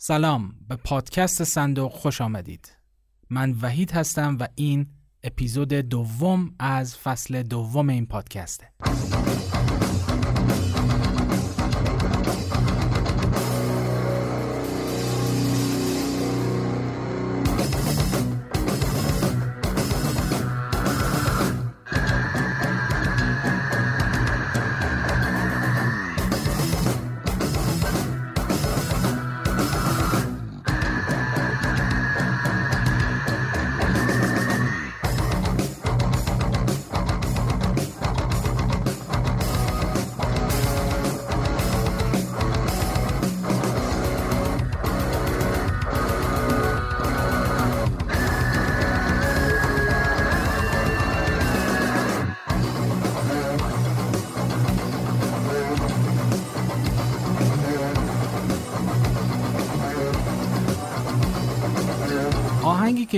[0.00, 2.76] سلام به پادکست صندوق خوش آمدید.
[3.30, 4.86] من وحید هستم و این
[5.22, 8.68] اپیزود دوم از فصل دوم این پادکسته.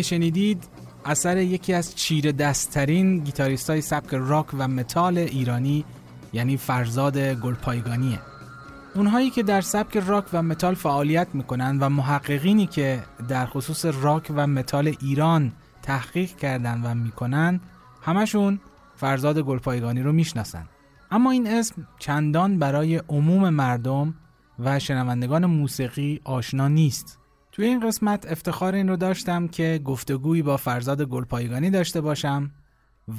[0.01, 0.65] که شنیدید
[1.05, 5.85] اثر یکی از چیره دست‌ترین گیتاریست های سبک راک و متال ایرانی
[6.33, 8.19] یعنی فرزاد گلپایگانیه.
[8.95, 14.33] اونهایی که در سبک راک و متال فعالیت می‌کنن و محققینی که در خصوص راک
[14.37, 17.61] و متال ایران تحقیق کردن و می‌کنن
[18.03, 18.61] همشون
[18.97, 20.67] فرزاد گلپایگانی رو می‌شناسن.
[21.11, 24.15] اما این اسم چندان برای عموم مردم
[24.59, 27.20] و شنوندگان موسیقی آشنا نیست.
[27.61, 32.51] توی این قسمت افتخار این رو داشتم که گفتگویی با فرزاد گلپایگانی داشته باشم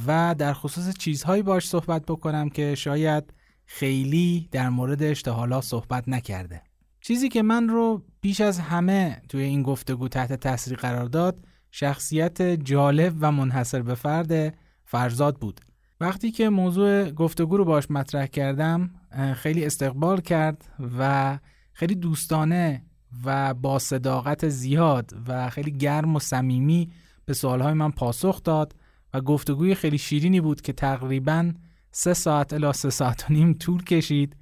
[0.08, 3.34] و در خصوص چیزهایی باش صحبت بکنم که شاید
[3.66, 6.62] خیلی در موردش تا حالا صحبت نکرده.
[7.02, 12.42] چیزی که من رو بیش از همه توی این گفتگو تحت تاثیر قرار داد شخصیت
[12.42, 14.54] جالب و منحصر به فرد
[14.86, 15.62] فرزاد بود.
[16.00, 18.90] وقتی که موضوع گفتگو رو باش مطرح کردم
[19.36, 20.66] خیلی استقبال کرد
[20.98, 21.40] و
[21.74, 22.82] خیلی دوستانه
[23.26, 26.90] و با صداقت زیاد و خیلی گرم و صمیمی
[27.26, 28.76] به سوالهای من پاسخ داد
[29.14, 31.52] و گفتگوی خیلی شیرینی بود که تقریبا
[31.92, 34.36] سه ساعت الا سه ساعت و نیم طول کشید.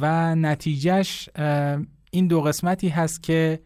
[0.00, 1.28] و نتیجهش
[2.10, 3.60] این دو قسمتی هست که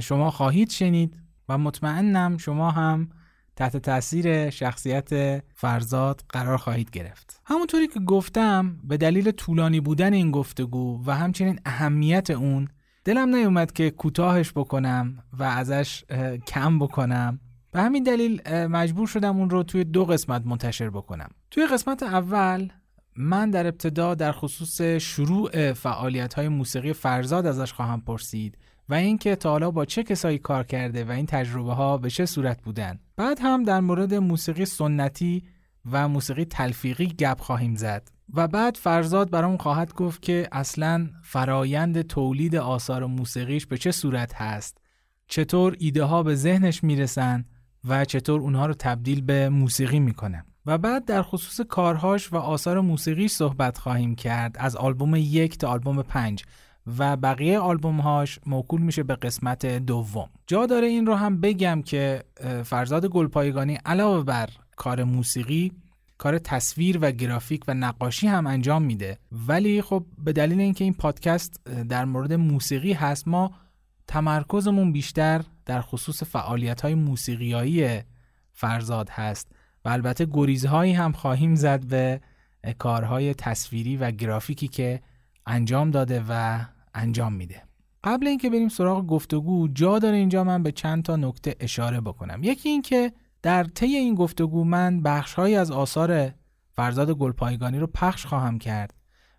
[0.00, 1.16] شما خواهید شنید
[1.48, 3.08] و مطمئنم شما هم
[3.56, 5.10] تحت تاثیر شخصیت
[5.54, 7.40] فرزاد قرار خواهید گرفت.
[7.44, 12.68] همونطوری که گفتم به دلیل طولانی بودن این گفتگو و همچنین اهمیت اون
[13.04, 16.04] دلم نیومد که کوتاهش بکنم و ازش
[16.46, 17.40] کم بکنم.
[17.72, 21.28] به همین دلیل مجبور شدم اون رو توی دو قسمت منتشر بکنم.
[21.50, 22.68] توی قسمت اول
[23.16, 28.58] من در ابتدا در خصوص شروع فعالیت های موسیقی فرزاد ازش خواهم پرسید
[28.88, 32.26] و اینکه تا حالا با چه کسایی کار کرده و این تجربه ها به چه
[32.26, 32.98] صورت بودن.
[33.16, 35.44] بعد هم در مورد موسیقی سنتی
[35.90, 38.08] و موسیقی تلفیقی گپ خواهیم زد.
[38.34, 44.34] و بعد فرزاد برام خواهد گفت که اصلا فرایند تولید آثار موسیقیش به چه صورت
[44.34, 44.78] هست
[45.26, 47.44] چطور ایده ها به ذهنش می‌رسن
[47.88, 50.44] و چطور اونها رو تبدیل به موسیقی می‌کنه.
[50.66, 55.68] و بعد در خصوص کارهاش و آثار موسیقیش صحبت خواهیم کرد از آلبوم یک تا
[55.68, 56.44] آلبوم پنج
[56.98, 60.28] و بقیه آلبوم هاش موکول میشه به قسمت دوم.
[60.46, 62.24] جا داره این رو هم بگم که
[62.64, 65.72] فرزاد گلپایگانی علاوه بر کار موسیقی
[66.20, 69.18] کار تصویر و گرافیک و نقاشی هم انجام میده.
[69.32, 73.52] ولی خب به دلیل اینکه این پادکست در مورد موسیقی هست ما
[74.06, 78.00] تمرکزمون بیشتر در خصوص فعالیت های موسیقیایی
[78.52, 79.52] فرزاد هست
[79.84, 82.20] و البته گریزهایی هم خواهیم زد به
[82.78, 85.00] کارهای تصویری و گرافیکی که
[85.46, 86.60] انجام داده و
[86.94, 87.62] انجام میده.
[88.04, 92.40] قبل اینکه بریم سراغ گفتگو جا داره اینجا من به چند تا نکته اشاره بکنم.
[92.42, 96.30] یکی اینکه در طی این گفتگو من بخشهایی از آثار
[96.72, 98.94] فرزاد گلپایگانی رو پخش خواهم کرد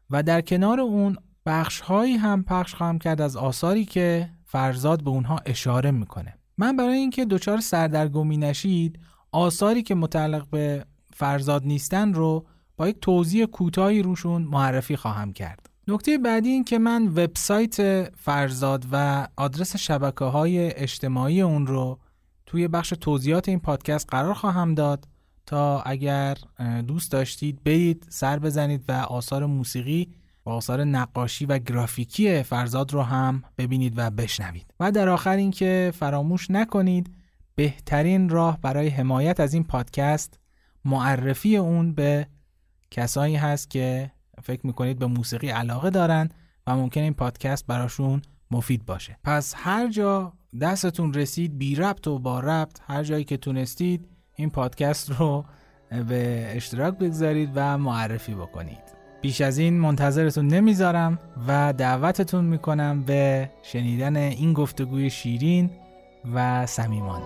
[0.10, 5.40] و در کنار اون بخشهایی هم پخش خواهم کرد از آثاری که فرزاد به اونها
[5.46, 6.34] اشاره می‌کنه.
[6.58, 9.00] من برای اینکه دچار سردرگمی نشید
[9.32, 12.46] آثاری که متعلق به فرزاد نیستن رو
[12.78, 15.70] با یک توضیح کوتاهی روشون معرفی خواهم کرد.
[15.88, 22.00] نکته بعدی این که من وبسایت فرزاد و آدرس شبکه های اجتماعی اون رو
[22.52, 25.08] توی بخش توضیحات این پادکست قرار خواهم داد.
[25.46, 26.38] تا اگر
[26.88, 30.10] دوست داشتید برید سر بزنید و آثار موسیقی
[30.46, 34.74] و آثار نقاشی و گرافیکی فرزاد رو هم ببینید و بشنوید.
[34.80, 37.14] و در آخر اینکه فراموش نکنید
[37.56, 40.40] بهترین راه برای حمایت از این پادکست
[40.86, 42.28] معرفی اون به
[42.92, 44.12] کسایی هست که
[44.44, 46.30] فکر می‌کنید به موسیقی علاقه دارن
[46.68, 48.22] و ممکن این پادکست براشون
[48.52, 49.18] مفید باشه.
[49.24, 54.50] پس هر جا دستتون رسید بی ربط و با ربط هر جایی که تونستید این
[54.50, 55.46] پادکست رو
[56.08, 59.02] به اشتراک بگذارید و معرفی بکنید.
[59.22, 65.70] بیش از این منتظرتون نمی‌ذارم و دعوتتون می‌کنم به شنیدن این گفتگوی شیرین
[66.34, 67.26] و صمیمانه.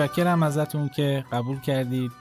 [0.00, 2.12] متشکرم ازتون که قبول کردید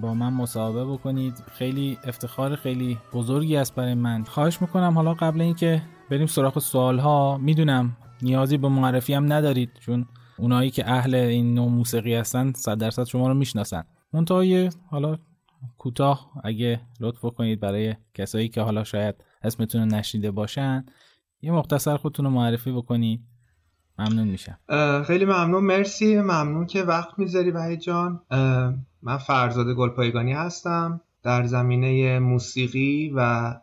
[0.00, 1.34] با من مصاحبه بکنید.
[1.52, 4.24] خیلی افتخار خیلی بزرگی است برای من.
[4.24, 9.70] خواهش می‌کنم حالا قبل اینکه بریم سراغ سوال ها می‌دونم نیازی به معرفی هم ندارید
[9.80, 10.06] چون
[10.38, 13.84] اونایی که اهل این نوع موسیقی هستن صد درصد شما رو می‌شناسن.
[14.12, 15.18] منتها حالا
[15.78, 20.86] کوتاه اگه لطف کنید برای کسایی که حالا شاید اسمتون رو نشنیده باشن
[21.42, 23.20] یه مختصر خودتون رو معرفی بکنید.
[23.98, 24.58] ممنون میشم.
[25.06, 25.64] خیلی ممنون.
[25.64, 26.16] مرسی.
[26.16, 28.20] ممنون که وقت می‌ذاری وحید جان.
[29.02, 33.54] من فرزاد گلپایگانی هستم در زمینه موسیقی و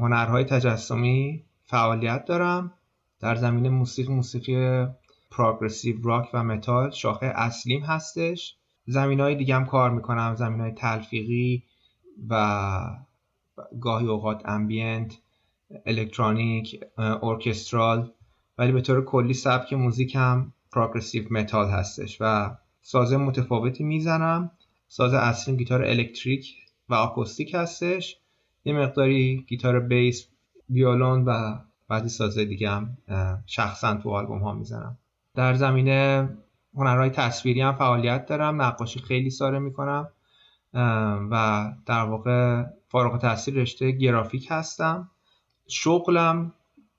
[0.00, 2.72] هنرهای تجسمی فعالیت دارم
[3.20, 4.86] در زمینه موسیقی موسیقی
[5.30, 6.90] progressive راک و متال.
[6.90, 8.56] شاخه اصلیم هستش.
[8.86, 10.34] زمینه های دیگه هم کار می‌کنم.
[10.34, 11.62] زمینه های تلفیقی
[12.30, 12.80] و
[13.80, 15.14] گاهی اوقات ambient
[15.86, 18.10] الکترونیک orchestral
[18.58, 24.50] ولی به طور کلی سبک موزیکم progressive متال هستش و ساز متفاوتی می‌زنم.
[24.88, 26.54] ساز اصلی گیتار الکتریک
[26.88, 28.16] و آکوستیک هستش.
[28.64, 30.26] یه مقداری گیتار بیس
[30.70, 31.58] ویولون و
[31.88, 32.96] بعضی سازهای دیگه هم
[33.46, 34.98] شخصا تو آلبوم ها می‌زنم.
[35.34, 36.28] در زمینه
[36.74, 38.62] هنرهای تصویری هم فعالیت دارم.
[38.62, 40.08] نقاشی خیلی ساره می‌کنم.
[41.30, 45.10] و در واقع فارغ تحصیل رشته گرافیک هستم.
[45.68, 46.52] شغلم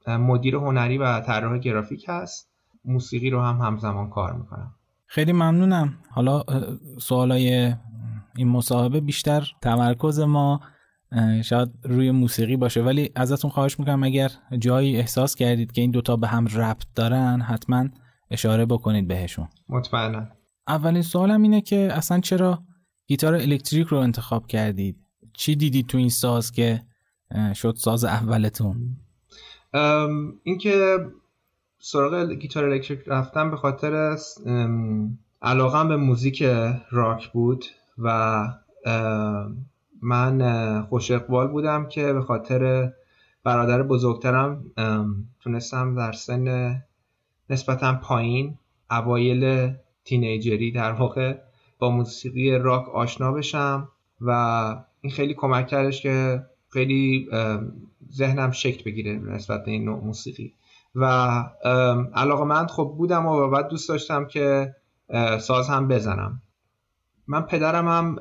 [0.07, 2.52] مدیر هنری و طراح گرافیک هست.
[2.86, 4.75] موسیقی رو هم همزمان کار می‌کنم.
[5.06, 5.98] خیلی ممنونم.
[6.10, 6.44] حالا
[7.00, 7.74] سوالای
[8.36, 10.62] این مصاحبه بیشتر تمرکز ما
[11.44, 12.81] شاید روی موسیقی باشه.
[12.81, 17.42] ولی ازتون خواهش می‌کنم اگر جایی احساس کردید که این دوتا به هم ربط دارن
[17.42, 17.86] حتما
[18.31, 19.48] اشاره بکنید بهشون.
[19.69, 20.28] مطمئنا.
[20.68, 22.63] اولین سوالم اینه که اصلا چرا
[23.07, 24.98] گیتار الکتریک رو انتخاب کردید؟
[25.34, 26.81] چی دیدید تو این ساز که
[27.54, 28.98] شد ساز اولتون؟
[30.44, 31.06] اینکه
[31.80, 34.18] سراغ گیتار الکتریک رفتم به خاطر
[35.42, 36.44] علاقم به موزیک
[36.92, 37.66] راک بود
[37.98, 38.48] و
[40.01, 42.92] من خوش اقبال بودم که به خاطر
[43.44, 44.63] برادر بزرگترم
[45.39, 46.75] تونستم در سن
[47.50, 48.57] نسبتا پایین
[48.92, 49.74] اوایل
[50.04, 51.38] تینیجری در واقع
[51.80, 53.89] با موسیقی راک آشنا بشم
[54.21, 54.31] و
[55.01, 57.30] این خیلی کمک کردش که خیلی
[58.15, 60.53] ذهنم شکل بگیره نسبت به این نوع موسیقی.
[60.95, 61.06] و
[62.15, 64.75] علاقه من خب بودم و بعد دوست داشتم که
[65.39, 66.41] ساز هم بزنم.
[67.27, 68.19] من پدرم هم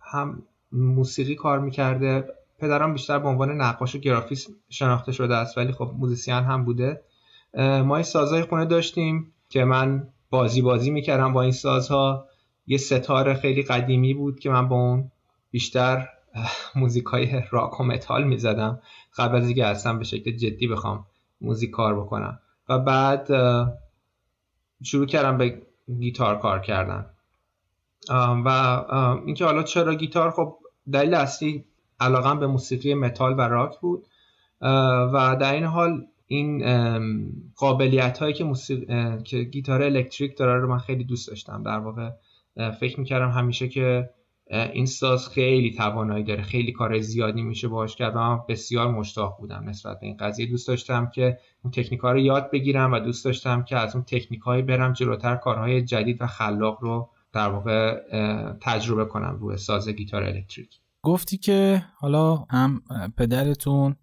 [0.00, 0.42] هم
[0.72, 2.24] موسیقی کار می‌کرده.
[2.58, 7.02] پدرم بیشتر به عنوان نقاش و گرافیس شناخته شده است ولی خب موزیسین هم بوده.
[7.58, 12.26] ما این سازهای خونه داشتیم که من بازی بازی می‌کردم با این سازها.
[12.66, 15.10] یه ستار خیلی قدیمی بود که من با اون
[15.50, 16.08] بیشتر
[16.74, 18.80] موزیک های راک و متال می‌زدم.
[19.16, 21.06] قبل از اینکه اصلا به شکل جدی بخوام
[21.40, 22.38] موزیک کار بکنم.
[22.68, 23.28] و بعد
[24.82, 25.62] شروع کردم به
[25.98, 27.06] گیتار کار کردن.
[28.44, 28.48] و
[29.26, 30.58] اینکه حالا چرا گیتار؟ خب
[30.92, 31.64] دلیل اصلی
[32.00, 34.06] علاقم به موسیقی متال و راک بود.
[35.12, 36.64] و در این حال این
[37.56, 38.52] قابلیت هایی که,
[39.24, 41.62] که گیتار الکتریک داره رو من خیلی دوست داشتم.
[41.62, 42.10] در واقع
[42.70, 44.10] فکر می‌کردم همیشه که
[44.52, 48.14] این ساز خیلی توانایی داره خیلی کار زیادی میشه باش کرد.
[48.14, 50.46] من بسیار مشتاق بودم نسبت به این قضیه.
[50.46, 54.40] دوست داشتم که اون تکنیک رو یاد بگیرم و دوست داشتم که از اون تکنیک
[54.44, 58.00] برم جلوتر کارهای جدید و خلاق رو در واقع
[58.60, 60.80] تجربه کنم روی ساز گیتار الکتریک.
[61.02, 62.82] گفتی که حالا هم
[63.16, 63.96] پدرتون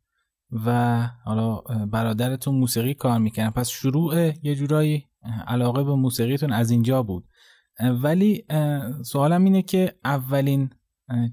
[0.65, 1.55] و حالا
[1.91, 5.05] برادرتون موسیقی کار می‌کنن پس شروع یه جورایی
[5.47, 7.23] علاقه به موسیقیتون از اینجا بود.
[7.79, 8.45] ولی
[9.05, 10.69] سوالم اینه که اولین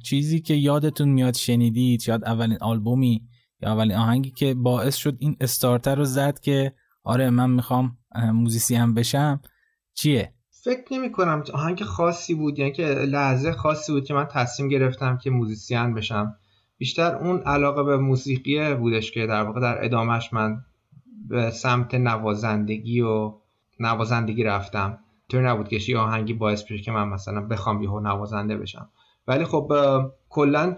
[0.02, 3.28] چیزی که یادتون میاد شنیدید شاید اولین آلبومی
[3.62, 6.72] یا اولین آهنگی که باعث شد این starter رو زد که
[7.04, 7.98] آره من می‌خوام
[8.32, 9.40] موزیسین بشم
[9.94, 10.32] چیه؟
[10.64, 11.44] فکر نمی کنم.
[11.54, 16.36] آهنگ خاصی بود یعنی که لحظه خاصی بود که من تصمیم گرفتم که موزیسین بشم.
[16.78, 20.56] بیشتر اون علاقه به موسیقی بودش که در واقع در ادامهش من
[21.28, 23.34] به سمت نوازندگی و
[23.80, 24.98] نوازندگی رفتم.
[25.34, 28.88] نبود که آهنگی باعث بشه که من مثلا بخوام یهو نوازنده بشم.
[29.28, 29.72] ولی خب
[30.28, 30.76] کلا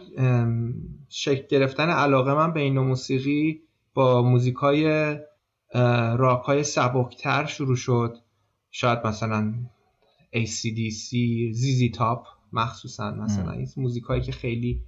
[1.09, 3.61] شکل گرفتن علاقه من به این موسیقی
[3.95, 5.17] با موزیکای
[6.17, 8.17] راک های سبکتر شروع شد.
[8.71, 9.55] شاید مثلا
[10.37, 11.09] ACDC
[11.52, 14.83] زیزی تاپ مخصوصا مثلا این موزیک هایی که خیلی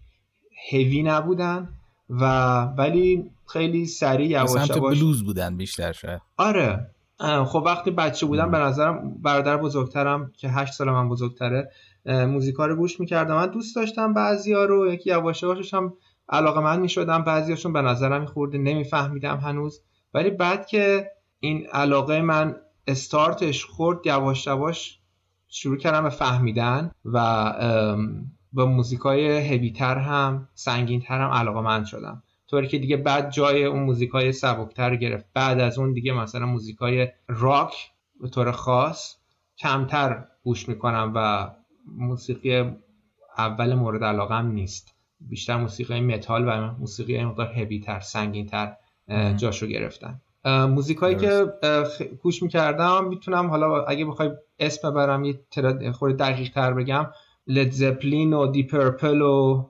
[0.71, 1.69] هیوی نبودن
[2.11, 2.25] و
[2.65, 6.21] ولی خیلی سریع یواش یواش بلوز بودن بیشتر شاید.
[6.37, 6.91] آره.
[7.21, 11.71] خب وقتی بچه بودم به نظرم برادر بزرگترم که هشت سال من بزرگتره
[12.07, 14.93] موزیکا رو گوش می‌کردم من دوست داشتم بعضیا رو.
[14.93, 15.93] یکی یواش یواشش هم
[16.29, 19.81] علاقه من می‌شدم بعضیاشون به نظرم خورده نمیفهمیدم هنوز.
[20.15, 21.11] ولی بعد که
[21.41, 25.01] این علاقه من استارتش خورد یواش یواش
[25.49, 27.55] شروع کردم به فهمیدن و
[28.53, 32.23] با موزیکای هویتر هم سنگینتر هم علاقه من شدم.
[32.51, 35.27] طوری که دیگه بعد جای اون موزیکای سبکتر گرفت.
[35.35, 37.75] بعد از اون دیگه مثلا موزیکای راک
[38.21, 39.17] به طور خاص
[39.59, 41.51] کمتر گوش می‌کنم و
[41.87, 42.73] موسیقی
[43.39, 44.95] اول مورد علاقم نیست.
[45.21, 48.77] بیشتر موسیقی متال و موسیقی مقدار هویتر سنگینتر
[49.37, 50.21] جاشو گرفتن.
[50.45, 51.47] موزیکایی که
[52.23, 55.41] گوش می‌کردم می‌تونم حالا اگه بخوای اسم ببرم یه
[55.93, 57.07] خورده دقیق تر بگم.
[57.47, 59.67] Led Zeppelin و Deep Purple و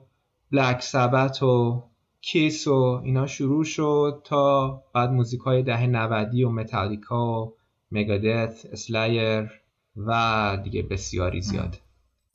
[0.51, 1.83] Black Sabbath و
[2.21, 7.53] Kiss و اینا شروع شد تا بعد موزیک های دهه نودی و متالیکا و
[7.91, 9.51] Megadeth Slayer
[9.95, 11.77] و دیگه بسیاری زیاد.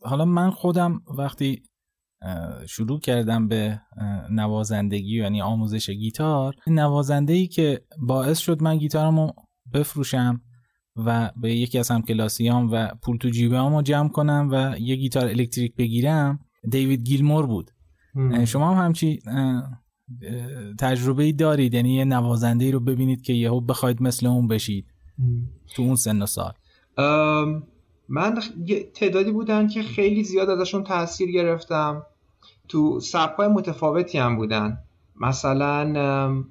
[0.03, 1.63] حالا من خودم وقتی
[2.69, 3.81] شروع کردم به
[4.31, 9.31] نوازندگی یعنی آموزش گیتار نوازنده ای که باعث شد من گیتارمو
[9.75, 10.41] بفروشم
[10.97, 15.77] و به یکی از همکلاسیام و پول تو جیبه جمع کنم و یه گیتار الکتریک
[15.77, 16.41] بگیرم
[16.71, 17.71] دیوید گیلمور بود.
[18.45, 19.21] شما هم همچی
[20.79, 21.75] تجربه ای دارید.
[21.75, 24.87] یعنی یه نوازنده ای رو ببینید که یهو بخواید مثل اون بشید.
[25.75, 26.53] تو اون سن و سال.
[28.09, 28.41] من
[28.95, 32.03] تعدادی بودن که خیلی زیاد ازشون تاثیر گرفتم.
[32.69, 34.79] تو سبکای متفاوتی هم بودن.
[35.21, 35.85] مثلا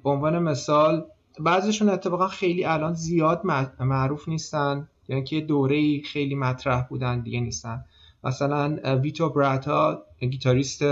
[0.04, 1.04] به عنوان مثال
[1.40, 3.42] بعضیشون اتفاقا خیلی الان زیاد
[3.80, 4.88] معروف نیستن.
[5.08, 7.84] یعنی یک دوره خیلی مطرح بودن دیگه نیستن.
[8.24, 10.82] مثلا Vito Bratta گیتاریست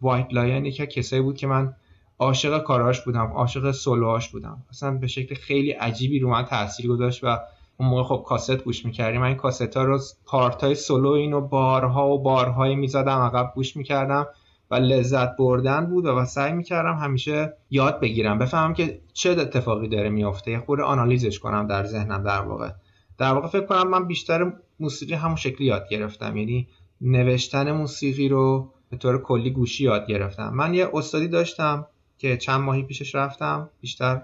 [0.00, 1.74] White Lion یکی کسایی بود که من
[2.18, 4.62] عاشق کاراش بودم عاشق سولوهاش بودم.
[4.70, 7.38] مثلا به شکل خیلی عجیبی رو من تاثیر گذاشت و
[7.78, 9.20] اون موقع خب کاست گوش می‌کردیم.
[9.20, 13.76] من این کاست ها رو پارت های سولو اینو بارها و بارهایی می‌زدم عقب گوش
[13.76, 14.26] می‌کردم
[14.70, 18.38] و لذت بردن بود و سعی می‌کردم همیشه یاد بگیرم.
[18.38, 20.50] بفهمم که چه اتفاقی داره میافته.
[20.50, 22.70] یه خورده آنالیزش کنم در ذهنم در واقع.
[23.18, 26.36] در واقع فکر کنم من بیشتر موسیقی همون شکلی یاد گرفتم.
[26.36, 26.68] یعنی
[27.00, 30.54] نوشتن موسیقی رو به طور کلی گوشی یاد گرفتم.
[30.54, 31.86] من یه استادی داشتم
[32.18, 33.70] که چند ماهی پیشش رفتم.
[33.80, 34.22] بیشتر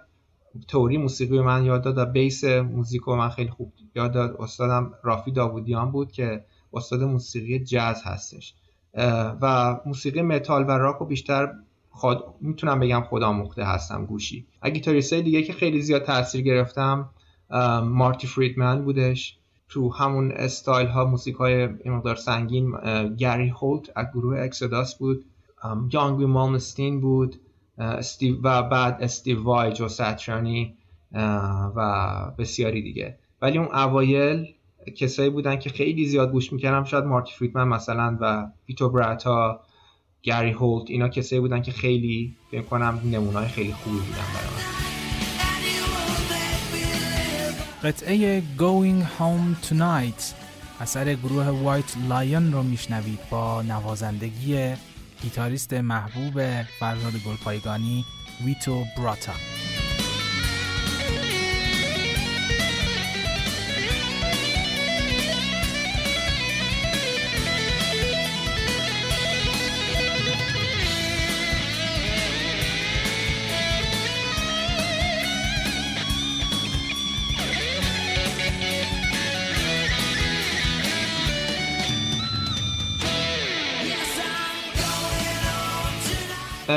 [0.69, 4.37] تئوری موسیقی من یاد داد و base موزیک من خیلی خوب یاد داد.
[4.38, 8.54] استادم رافی داوودیان بود که استاد موسیقی جاز هستش.
[9.42, 11.52] و موسیقی متال و راک رو بیشتر
[11.90, 14.47] خود می‌تونم بگم خودآموخته هستم گوشی.
[14.62, 14.81] اگه
[15.21, 17.11] دیگه که خیلی زیاد تاثیر گرفتم
[17.85, 19.38] Marty Friedman بودش.
[19.73, 22.73] تو همون استایل ها موسیقی های مقدار سنگین
[23.19, 25.25] Gary Holt از گروه Exodus بود.
[25.93, 27.37] Yngwie Malmsteen بود
[27.79, 30.75] Steve و بعد Steve Vai و Satriani
[31.76, 33.19] و بسیاری دیگه.
[33.43, 34.55] ولی اون اوایل
[34.97, 39.61] کسایی بودن که خیلی زیاد گوش می‌کردم شاید Marty Friedman مثلا و Vito Bratta
[40.23, 44.82] Gary Holt اینا کسایی بودن که خیلی فکر کنم نمونای خیلی خوبی بودن برای من
[47.85, 50.23] قطعه Going Home Tonight
[50.81, 54.75] اثر گروه White Lion رو میشنوید با نوازندگی
[55.23, 58.05] گیتاریست محبوب فرزاد گلپایگانی
[58.45, 59.33] ویتو براتا.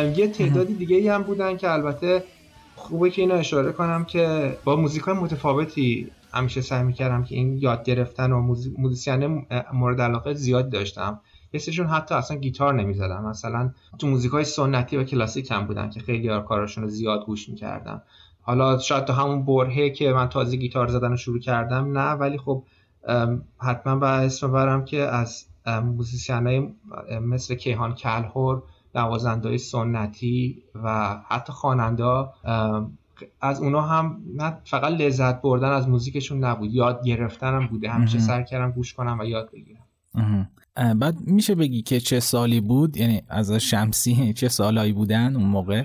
[0.03, 2.23] یه تعدادی دیگه هم بودن که البته
[2.75, 7.57] خوبه که اینو اشاره کنم که با موزیک های متفاوتی همیشه سعی می‌کردم که این
[7.57, 11.19] یاد گرفتن و موزیسین مورد علاقه زیاد داشتم.
[11.53, 15.89] یه سریشون حتی اصلا گیتار نمی‌زدم مثلا تو موزیک های سنتی و کلاسیک هم بودن
[15.89, 18.01] که خیلی کاراشون رو زیاد گوش می‌کردم
[18.41, 22.11] حالا شاید تو همون برهه که من تازه گیتار زدن رو شروع کردم نه.
[22.11, 22.63] ولی خب
[23.57, 26.75] حتما با اسم برم که از موزیسین
[27.21, 28.63] مثل کیهان کلهور
[28.95, 32.25] نوازنده سنتی و حتی خواننده
[33.41, 37.89] از اونا هم نه فقط لذت بردن از موزیکشون نبود یاد گرفتنم بوده.
[37.89, 39.81] همیشه سر کردم گوش کنم و یاد بگیرم.
[40.75, 45.83] بعد میشه بگی که چه سالی بود؟ یعنی از شمسی چه سالایی بودن اون موقع؟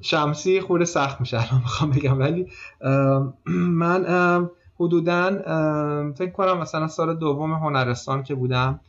[0.00, 2.46] شمسی خورده سخت میشه الان می‌خوام بگم ولی
[3.46, 4.04] من
[4.80, 5.30] حدودا
[6.12, 8.80] فکر کنم مثلا سال دوم هنرستان که بودم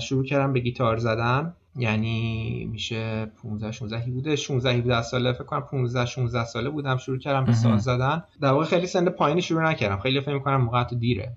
[0.00, 1.54] شروع کردم به گیتار زدن.
[1.78, 4.36] یعنی میشه 15 16 بوده.
[4.36, 8.22] 16 17 ساله فکر کنم 15 16 ساله بودم شروع کردم به ساز زدن.
[8.40, 9.98] در واقع خیلی سن پایینی شروع نکردم.
[9.98, 11.32] خیلی فکر می‌کنم موقع تو دیره.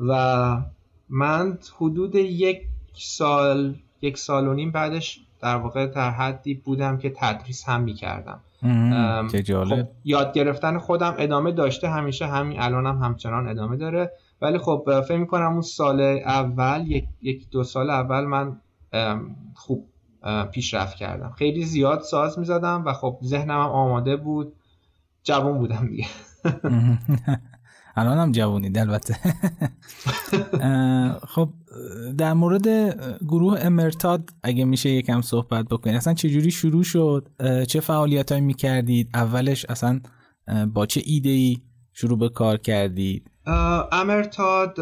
[0.00, 0.56] و
[1.08, 2.60] من حدود یک
[2.92, 8.40] سال یک سال و نیم بعدش در واقع در حدی بودم که تدریس هم می‌کردم.
[9.64, 11.88] خب یاد گرفتن خودم ادامه داشته.
[11.88, 14.10] همیشه همین الانم هم همچنان ادامه داره.
[14.42, 18.56] ولی خب فکر می‌کنم اون سال اول یک, یک دو سال اول من
[19.54, 19.88] خوب
[20.52, 21.30] پیشرفت کردم.
[21.38, 24.52] خیلی زیاد ساز می‌زدم و خب ذهنم هم آماده بود.
[25.22, 26.06] جوان بودم دیگه.
[27.96, 29.16] الان هم جوونید البته.
[31.34, 31.50] خب
[32.18, 32.68] در مورد
[33.20, 37.28] گروه امرتاد اگه میشه یکم صحبت بکنید اصلا چه جوری شروع شد؟
[37.68, 40.00] چه فعالیت هایی می‌کردید؟ اولش اصلا
[40.74, 41.58] با چه ایده ای
[41.92, 43.30] شروع به کار کردید؟
[43.92, 44.74] امرتاد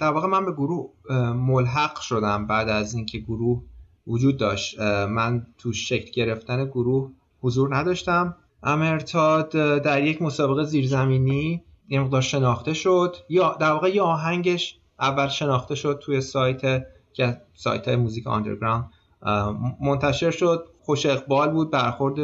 [0.00, 0.90] در واقع من به گروه
[1.34, 3.62] ملحق شدم بعد از اینکه گروه
[4.06, 4.80] وجود داشت.
[4.80, 8.36] من تو شکل گرفتن گروه حضور نداشتم.
[8.62, 9.48] امرتاد
[9.82, 13.16] در یک مسابقه زیرزمینی یه مقدار شناخته شد.
[13.28, 18.90] یا در واقع یه آهنگش اول شناخته شد توی سایت که سایت موزیک آندرگراند
[19.80, 20.68] منتشر شد.
[20.84, 22.16] خوش اقبال بود برخورد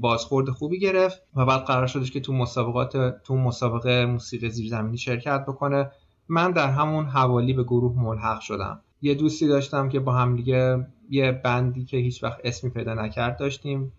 [0.00, 5.44] بازخورد خوبی گرفت و بعد قرار شدش که تو مسابقات تو مسابقه موسیقی زیرزمینی شرکت
[5.48, 5.90] بکنه.
[6.30, 8.80] من در همون حوالی به گروه ملحق شدم.
[9.02, 13.38] یه دوستی داشتم که با هم دیگه یه بندی که هیچ وقت اسمی پیدا نکرد
[13.38, 13.92] داشتیم.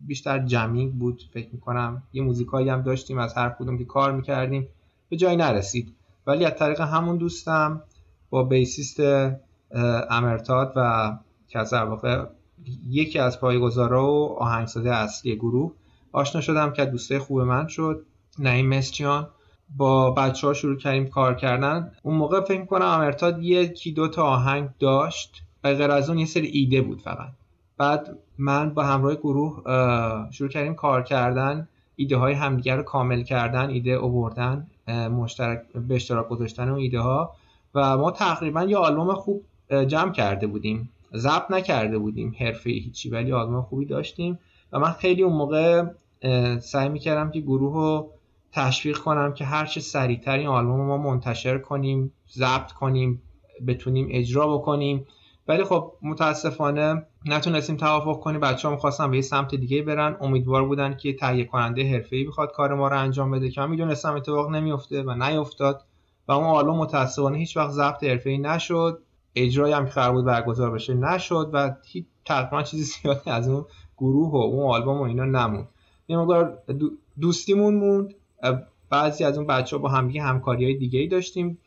[0.00, 2.02] بیشتر جمعی بود فکر می‌کنم.
[2.12, 4.68] یه موزیکایی هم داشتیم از هر کدوم که کار می‌کردیم.
[5.08, 5.94] به جایی نرسید.
[6.26, 7.82] ولی از طریق همون دوستم
[8.30, 9.00] با بیسیست
[10.10, 11.12] امرتاد و
[11.48, 12.24] که از واقع
[12.88, 15.72] یکی از پایگزارا و آهنگساز اصلی گروه
[16.12, 18.04] آشنا شدم که دوسته خوب من شد.
[18.38, 19.28] نعیم مسچیان
[19.76, 21.92] با بچه ها شروع کردیم کار کردن.
[22.02, 25.42] اون موقع فکر کنم امرتاد یکی دو تا آهنگ داشت.
[25.62, 27.28] به غیر از اون یه سری ایده بود فقط.
[27.78, 29.62] بعد من با همراه گروه
[30.30, 31.68] شروع کردیم کار کردن.
[31.96, 37.32] ایده های همدیگر رو کامل کردن ایده اووردن مشترک به اشتراک گذاشتن اون ایده ها
[37.74, 39.42] و ما تقریبا یه آلبوم خوب
[39.86, 40.90] جمع کرده بودیم.
[41.16, 44.38] ضبط نکرده بودیم حرفه هیچی ولی آلبوم خوبی داشتیم.
[44.72, 45.84] و من خیلی اون موقع
[46.60, 48.10] سعی می‌کردم که گروه رو
[48.52, 53.22] تشویق کنم که هر چه سریعتر این آلبوم ما منتشر کنیم ضبط کنیم
[53.66, 55.06] بتونیم اجرا بکنیم.
[55.48, 58.40] ولی خب متاسفانه نتونستیم توافق کنیم.
[58.40, 60.16] بچه ها می‌خواستن به یه سمت دیگه برن.
[60.20, 64.50] امیدوار بودن که تهیه کننده ای بخواد کار ما رو انجام بده که می‌دونستم اتفاق
[64.50, 65.84] نمیفته و نیفتاد
[66.28, 69.02] و اون آلبوم متاسفانه هیچ وقت ضبط ای نشد.
[69.34, 73.64] اجرایی هم قرار بود برگزار بشه نشد و هیچ تقریبا چیزی زیادی از اون
[73.98, 75.68] گروه و اون آلبوم و اینا نموند.
[76.08, 76.58] یه مقدار
[77.20, 78.14] دوستیمون موند.
[78.90, 81.58] بعضی از اون بچه ها با همدیگه همکاری های دیگه ای داشتیم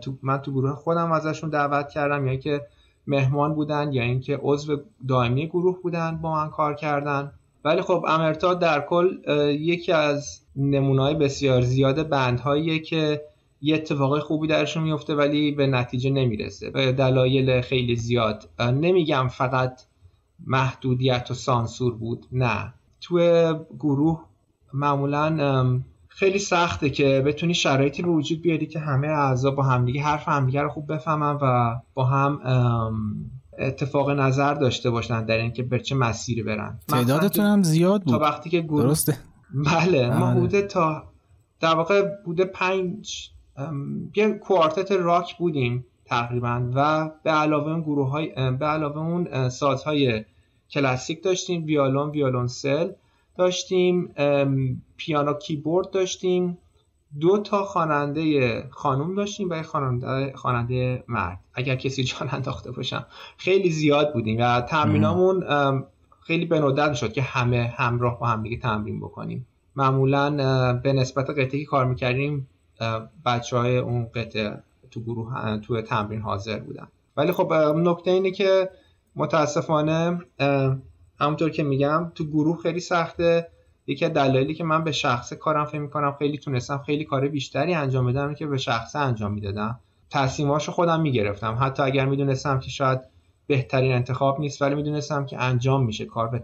[0.00, 2.66] تو من تو گروه خودم ازشون دعوت کردم یا که
[3.06, 4.76] مهمان بودن یا اینکه عضو
[5.08, 7.32] دائمی گروه بودن با من کار کردن.
[7.64, 9.18] ولی خب امرتا در کل
[9.60, 13.22] یکی از نمونای بسیار زیاد بندهاییه که
[13.62, 16.70] یه اتفاق خوبی درشون میفته ولی به نتیجه نمی‌رسه.
[16.70, 18.48] به دلایل خیلی زیاد.
[18.60, 19.82] نمیگم فقط
[20.46, 22.74] محدودیت و سانسور بود نه.
[23.00, 23.18] تو
[23.78, 24.24] گروه
[24.72, 25.80] معمولا
[26.16, 30.62] خیلی سخته که بتونی شرایطی به وجود بیاری که همه اعضا با همدیگه حرف همدیگه
[30.62, 32.40] رو خوب بفهمن و با هم
[33.58, 36.78] اتفاق نظر داشته باشن در اینکه به چه مسیری برن.
[36.88, 38.14] تعدادتون هم زیاد بود.
[38.14, 39.18] تا وقتی که گروه درسته؟
[39.54, 40.40] بله ما بله.
[40.40, 41.02] بوده تا
[41.60, 43.30] در واقع بوده پنج
[44.16, 48.26] یه کوارتت راک بودیم تقریبا و به علاوه اون گروه های
[48.58, 50.24] به علاوه اون سازهای
[50.70, 52.90] کلاسیک داشتیم ویالون ویولونسل
[53.38, 54.14] داشتیم
[54.96, 56.58] پیانو کیبورد داشتیم
[57.20, 61.40] دو تا خواننده خانوم داشتیم و خواننده خواننده مرد.
[61.54, 63.06] اگر کسی جان انداخته باشم.
[63.36, 65.44] خیلی زیاد بودیم و تمرینامون
[66.20, 69.46] خیلی به ندرت شد که همه همراه با هم دیگه تمرین بکنیم.
[69.76, 70.30] معمولا
[70.72, 72.48] به نسبت قطعه که کار می‌کردیم
[73.26, 76.88] بچه های اون قطعه تو گروه تو تمرین حاضر بودن.
[77.16, 78.70] ولی خب نکته اینه که
[79.16, 80.20] متاسفانه
[81.20, 83.48] همونطور که میگم تو گروه خیلی سخته.
[83.86, 87.74] یکی از دلایلی که من به شخص کارم فکر می‌کنم خیلی تونستم خیلی کار بیشتری
[87.74, 89.80] انجام بدم که به شخصه انجام می‌دادم.
[90.10, 91.58] تصمیماشو خودم می‌گرفتم.
[91.60, 93.00] حتی اگر می‌دونستم که شاید
[93.46, 96.04] بهترین انتخاب نیست ولی می‌دونستم که انجام میشه.
[96.04, 96.42] کار به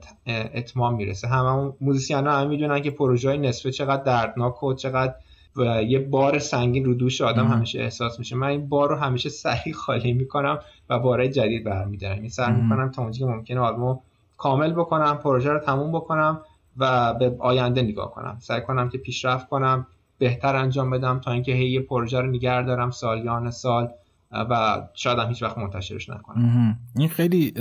[0.54, 1.28] اتمام می‌رسه.
[1.28, 5.14] همه موزیسین ها هم می‌دونن که پروژه های نصفه چقدر دردناک و چقدر
[5.56, 8.36] و یه بار سنگین رو دوش آدم همیشه احساس میشه.
[8.36, 10.58] من این بار رو همیشه سریع خالی می‌کنم
[10.90, 12.20] و بارهای جدید برمیدارم.
[12.20, 14.00] این سر می‌کنم تا اونجا که ممکنه آلبوم
[14.40, 16.40] کامل بکنم پروژه رو تموم بکنم
[16.76, 18.36] و به آینده نگاه کنم.
[18.40, 19.86] سعی کنم که پیشرفت کنم
[20.18, 23.88] بهتر انجام بدم تا اینکه هی پروژه رو نگه دارم سالیان سال
[24.30, 26.78] و شاید هم هیچ وقت منتشرش نکنم.
[26.96, 27.54] این خیلی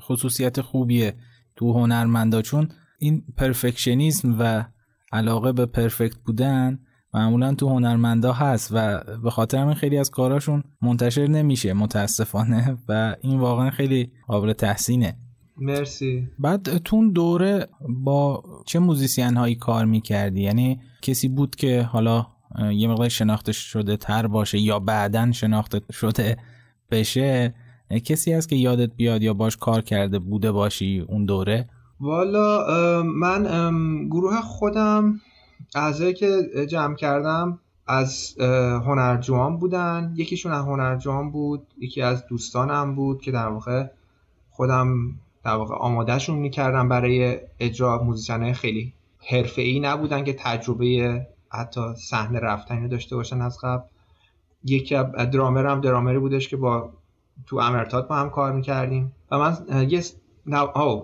[0.00, 1.14] خصوصیت خوبیه
[1.56, 4.64] تو هنرمندا چون این پرفکشنیزم و
[5.12, 6.78] علاقه به پرفکت بودن
[7.14, 13.16] معمولا تو هنرمندا هست و به خاطر همین خیلی از کاراشون منتشر نمیشه متاسفانه و
[13.20, 15.16] این واقعا خیلی قابل تحسینه.
[15.58, 16.28] مرسی.
[16.38, 22.26] بعد تون دوره با چه موزیسین هایی کار می‌کردی؟ یعنی کسی بود که حالا
[22.72, 26.36] یه مقدار شناخته شده تر باشه یا بعدا شناخته شده
[26.90, 27.54] بشه
[28.04, 31.68] کسی هست که یادت بیاد یا باش کار کرده بوده باشی اون دوره؟
[32.00, 33.44] والا من
[34.08, 35.20] گروه خودم
[35.74, 36.28] اعضایی که
[36.68, 38.34] جمع کردم از
[38.86, 40.12] هنرجوان بودن.
[40.16, 43.86] یکیشون از هنرجوان بود یکی از دوستانم بود که در واقع
[44.50, 44.88] خودم
[45.46, 48.92] در واقع آمادهشون می‌کردم برای اجرا موزیسین خیلی
[49.30, 53.84] حرفه ای نبودن که تجربه حتی صحنه رفتن داشته باشن از قبل.
[54.64, 54.94] یکی
[55.32, 56.90] درامر هم درامری بودش که با
[57.46, 59.12] تو امرتات با هم کار می‌کردیم.
[59.30, 59.56] و من
[59.90, 60.02] یه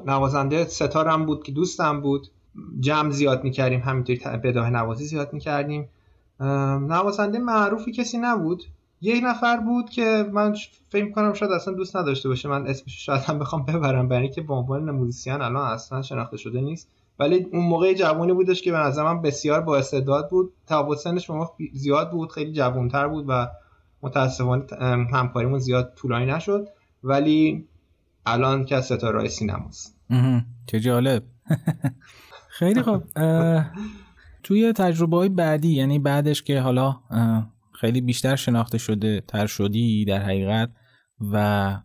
[0.06, 2.28] نوازنده ستارم بود که دوستم بود.
[2.80, 5.88] جمع زیاد می‌کردیم همینطوری بداه نوازی زیاد می‌کردیم.
[6.88, 8.62] نوازنده معروفی کسی نبود.
[9.02, 10.56] یک نفر بود که من
[10.88, 14.42] فکر کنم شاید اصلا دوست نداشته باشه من اسمش شاید هم بخوام ببرم برای که
[14.42, 16.88] به عنوان موزیسین الان اصلا شناخته شده نیست.
[17.18, 20.52] ولی اون موقع جوانی بودش که به نظر من بسیار با استعداد بود.
[20.66, 21.30] تفاوت سنش
[21.72, 23.48] زیاد بود خیلی جوانتر بود و
[24.02, 24.64] متاسفانه
[25.12, 26.68] همکاریمون زیاد طولانی نشد.
[27.04, 27.68] ولی
[28.26, 29.96] الان که از ستاره سینماست.
[30.66, 31.22] چه جالب.
[32.58, 33.02] خیلی خوب.
[34.42, 37.00] توی تجربه های بعدی یعنی بعدش که حالا
[37.82, 40.70] خیلی بیشتر شناخته شده تر شدی در حقیقت.
[41.32, 41.78] و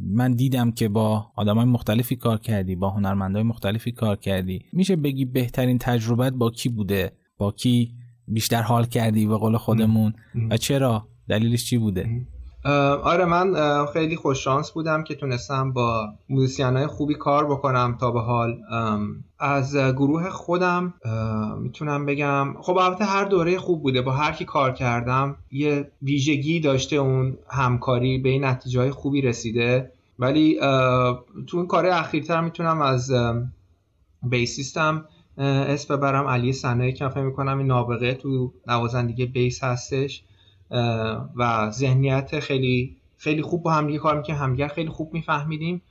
[0.00, 4.64] من دیدم که با آدمای مختلفی کار کردی با هنرمندای مختلفی کار کردی.
[4.72, 7.94] میشه بگی بهترین تجربت با کی بوده؟ با کی
[8.28, 10.12] بیشتر حال کردی به قول خودمون؟
[10.50, 12.26] و چرا؟ دلیلش چی بوده؟
[12.64, 18.10] آره من خیلی خوش شانس بودم که تونستم با موزیسین های خوبی کار بکنم تا
[18.10, 18.58] به حال.
[19.38, 20.94] از گروه خودم
[21.58, 24.02] می‌تونم بگم خب البته هر دوره خوب بوده.
[24.02, 29.92] با هر کی کار کردم یه ویژگی داشته اون همکاری به نتیجه خوبی رسیده.
[30.18, 30.58] ولی
[31.46, 33.12] تو این کار اخیرتر می‌تونم از
[34.22, 35.04] بیسیستم
[35.38, 36.26] اسم ببرم.
[36.26, 40.24] علی سنه که فکر می‌کنم این نابغه تو نوازندگی بیس هستش.
[41.36, 45.82] و ذهنیت خیلی خیلی خوب با همدیگه کار می‌کنیم همدیگه خیلی خوب میفهمیدیم.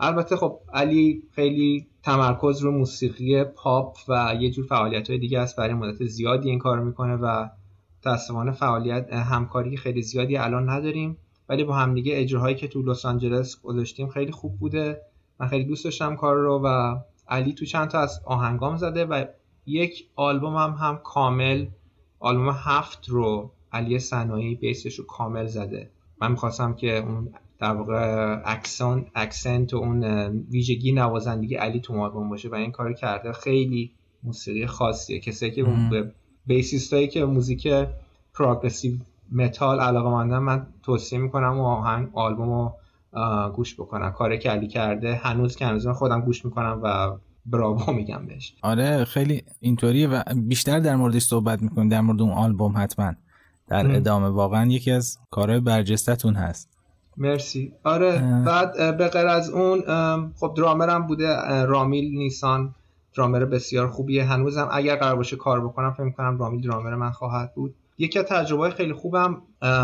[0.00, 5.56] البته خب علی خیلی تمرکز رو موسیقی پاپ و یه جور فعالیت های دیگه است
[5.56, 7.48] برای مدت زیادی این کار می‌کنه و
[8.00, 11.16] متاسفانه فعالیت همکاری خیلی زیادی الان نداریم.
[11.48, 15.00] ولی با همدیگه اجراهایی که تو لس آنجلس گذاشتیم خیلی خوب بوده.
[15.40, 16.96] من خیلی دوست داشتم کار رو و
[17.28, 19.24] علی تو چند تا از آهنگام زده و
[19.66, 21.66] یک آلبوم هم, هم کامل
[22.20, 25.90] آلبوم هفت رو علی صنایعی بیسش رو کامل زده.
[26.20, 30.04] من می‌خواستم که اون در واقع اکسان accent و اون
[30.50, 33.32] ویژگی نوازندگی علی تو آلبوم باشه و این کار کرده.
[33.32, 35.20] خیلی موسیقی خاصیه.
[35.20, 36.12] کسی که اون
[36.46, 37.68] بیسیستایی که موزیک
[38.34, 38.94] پروگرسیو
[39.32, 42.72] متال علاقه مندن من توصیه می‌کنم و آهنگ آلبوم رو
[43.50, 48.26] گوش بکنم کاری که علی کرده هنوز که هنوز خودم گوش می‌کنم و براوو میگم
[48.26, 48.54] بهش.
[48.62, 53.12] آره خیلی اینطوریه و بیشتر در موردش صحبت می‌کنیم در مورد اون آلبوم حتما.
[53.68, 54.28] در ادامه.
[54.28, 56.68] واقعا یکی از کارهای برجستتون هست.
[57.16, 57.72] مرسی.
[57.84, 59.82] آره بعد به غیر از اون
[60.36, 61.26] خب درامرم بوده
[61.64, 62.74] رامیل نیسان.
[63.16, 64.24] درامر بسیار خوبیه.
[64.24, 67.74] هنوزم اگر قرار باشه کار بکنم فکر می‌کنم رامیل درامر من خواهد بود.
[67.98, 69.42] یکی از تجربه خیلی خوبم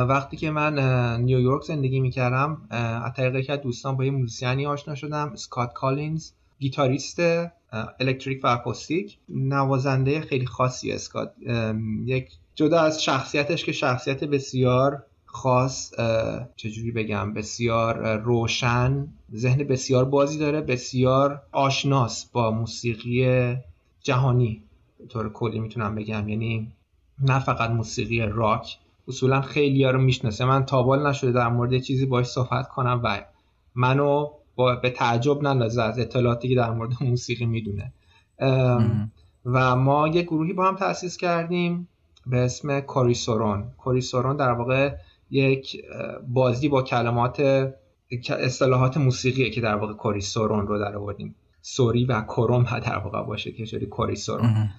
[0.08, 0.78] وقتی که من
[1.20, 2.62] نیویورک زندگی می‌کردم
[3.04, 7.20] از طریق که دوستان با یه موزیسیانی آشنا شدم اسکات کالینز گیتاریست
[8.00, 9.18] الکتریک و اکوستیک.
[9.28, 11.32] نوازنده خیلی خاصی اسکات
[12.04, 15.92] یک جدا از شخصیتش که شخصیت بسیار خاص
[16.56, 23.54] چجوری بگم بسیار روشن ذهن بسیار بازی داره بسیار آشناس با موسیقی
[24.02, 24.62] جهانی.
[24.98, 26.28] به طور کلی می‌تونم بگم.
[26.28, 26.72] یعنی
[27.22, 30.44] نه فقط موسیقی راک اصولا خیلی ها رو می‌شناسه.
[30.44, 33.24] من تابال نشده در مورد چیزی باش صحبت کنم و
[33.74, 37.92] منو با به تعجب نندازه از اطلاعاتی که در مورد موسیقی می‌دونه.
[39.46, 41.88] و ما یه گروهی با هم تأسیس کردیم.
[42.26, 44.94] به اسم کوریسورون کوریسورون در واقع
[45.30, 45.84] یک
[46.28, 47.40] بازی با کلمات
[48.30, 51.34] اصطلاحات موسیقیه که در واقع کوریسورون رو در آوردیم.
[51.62, 54.70] سوری و کروم در واقع باشه که چوری کوریسورون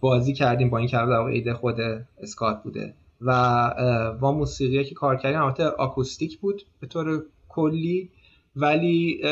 [0.00, 1.76] بازی کردیم با این که در واقع ایده خود
[2.22, 2.94] اسکات بوده.
[3.20, 8.10] و با موسیقی که کار کردیم البته آکوستیک بود به طور کلی.
[8.56, 9.22] ولی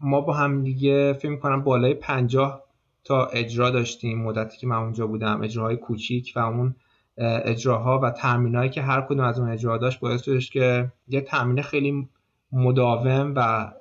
[0.00, 2.64] ما با هم دیگه فکر کنم بالای پنجاه
[3.08, 6.74] تا اجرا داشتیم مدتی که من اونجا بودم اجراهای کوچیک و اون
[7.18, 11.62] اجراها و ترمینایی که هر کدوم از اون اجرا داشت باعث شدش که یه ترمین
[11.62, 12.08] خیلی
[12.52, 13.72] مداوم و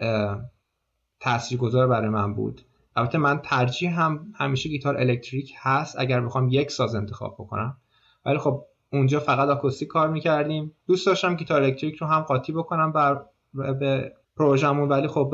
[1.20, 2.62] تاثیرگذار برای من بود.
[2.96, 7.78] البته من ترجیح هم همیشه گیتار الکتریک هست اگر بخوام یک ساز انتخاب بکنم.
[8.26, 8.63] ولی خب
[8.94, 10.72] اونجا فقط آکوستیک کار می‌کردیم.
[10.88, 13.22] دوست داشتم گیتار الکتریک رو هم قاطی بکنم بر
[13.54, 15.34] به پروژمون ولی خب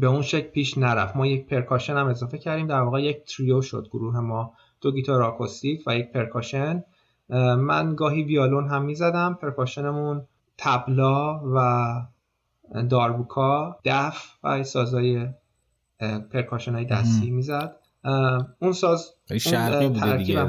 [0.00, 1.16] به اون شکل پیش نرفت.
[1.16, 2.66] ما یک پرکاشن هم اضافه کردیم.
[2.66, 4.52] در واقع یک تریو شد گروه ما.
[4.80, 6.84] دو گیتار آکوستیک و یک پرکاشن.
[7.58, 9.38] من گاهی ویالون هم می‌زدم.
[9.42, 10.26] پرکاشنمون
[10.58, 11.92] تبلا و
[12.90, 15.26] داربوکا دف و سازای
[16.32, 17.76] پرکاشن های دستی می‌زد.
[18.58, 20.44] اون ساز شرقی بوده دیگه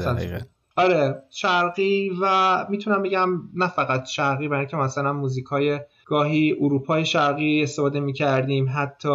[0.75, 7.05] آره شرقی و می‌تونم بگم نه فقط شرقی برای که مثلا موزیک های گاهی اروپای
[7.05, 8.69] شرقی استفاده می‌کردیم.
[8.75, 9.10] حتی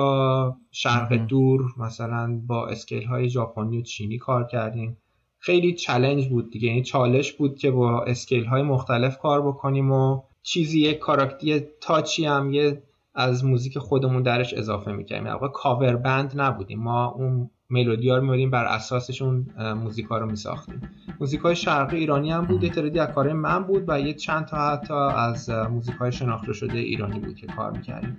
[0.70, 4.96] شرق دور مثلا با scale های ژاپنی و چینی کار کردیم.
[5.38, 6.68] خیلی challenge بود دیگه.
[6.68, 12.19] یعنی چالش بود که با scale های مختلف کار بکنیم و چیزی یک کاراکتری touch
[12.19, 12.82] ی هم یه
[13.14, 15.26] از موزیک خودمون درش اضافه می‌کردیم.
[15.26, 16.82] واقع cover band نبودیم.
[16.82, 20.80] ما اون ملودی ها رو بر اساسشون موزیک ها رو میساختیم.
[21.20, 24.56] موزیک های شرقی ایرانی هم بود یه از کار من بود و یه چند تا
[24.56, 28.16] حتی از موزیک های شناخته شده ایرانی بود که کار می‌کردیم.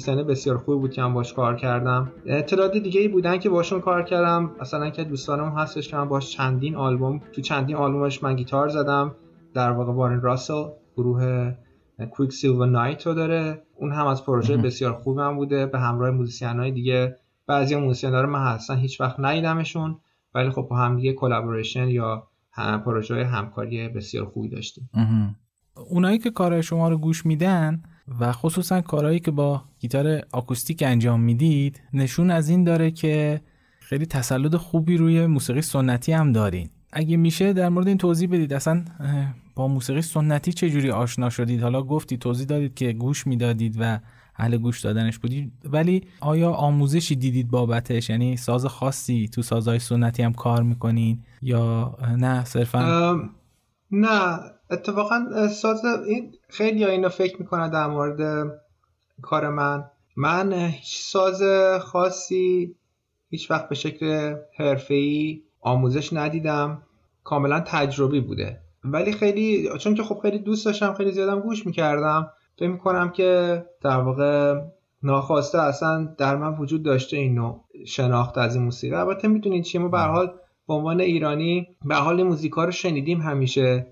[0.00, 2.12] موزیسین بسیار خوبی بود که من باش کار کردم.
[2.26, 4.50] اطلاعات دیگه ای بودن که باشون کار کردم.
[4.60, 9.14] مثلا که دوستانم هستش که من باش چندین آلبوم تو چندین آلبومش من گیتار زدم.
[9.54, 10.64] در واقع وارن راسل
[10.96, 11.52] گروه
[12.10, 13.62] کویک سیلور نایت رو داره.
[13.76, 15.66] اون هم از پروژه بسیار خوب هم بوده.
[15.66, 17.16] به همراه موزیسین های دیگه.
[17.46, 19.96] بعضی موزیسین رو من اصلا هیچ وقت ندیدمشون.
[20.34, 24.90] ولی خب با هم دیگه collaboration یا هم پروژه همکاری بسیار خوبی داشتیم.
[25.88, 27.82] اونایی که کار شما رو گوش میدن
[28.20, 33.40] و خصوصا کارهایی که با گیتار آکوستیک انجام می‌دید نشون از این داره که
[33.80, 36.68] خیلی تسلط خوبی روی موسیقی سنتی هم دارین.
[36.92, 38.84] اگه میشه در مورد این توضیح بدید اصلا
[39.54, 43.98] با موسیقی سنتی چه جوری آشنا شدید؟ حالا گفتی توضیح دادید که گوش می‌دادید و
[44.36, 50.22] اهل گوش دادنش بودید ولی آیا آموزشی دیدید بابتش؟ یعنی ساز خاصی تو سازهای سنتی
[50.22, 53.18] هم کار می‌کنین یا نه؟ صرفا
[53.90, 54.38] نه.
[54.70, 58.50] اتفاقا ساز این خیلی اینو فکر می‌کنه در مورد
[59.22, 59.84] کار من.
[60.16, 61.42] من هیچ ساز
[61.80, 62.74] خاصی
[63.30, 66.82] هیچ وقت به شکل حرفه‌ای آموزش ندیدم.
[67.24, 68.60] کاملا تجربی بوده.
[68.84, 73.64] ولی خیلی چون که خب خیلی دوست داشتم خیلی زیادم گوش می‌کردم فکر می‌کنم که
[73.82, 74.60] در واقع
[75.02, 78.94] ناخواسته اصلا در من وجود داشته این نوع شناخت از این موسیقی.
[78.94, 80.32] البته می‌دونید چیه؟ ما به حال
[80.68, 83.86] به عنوان ایرانی به حال موزیکا رو شنیدیم همیشه.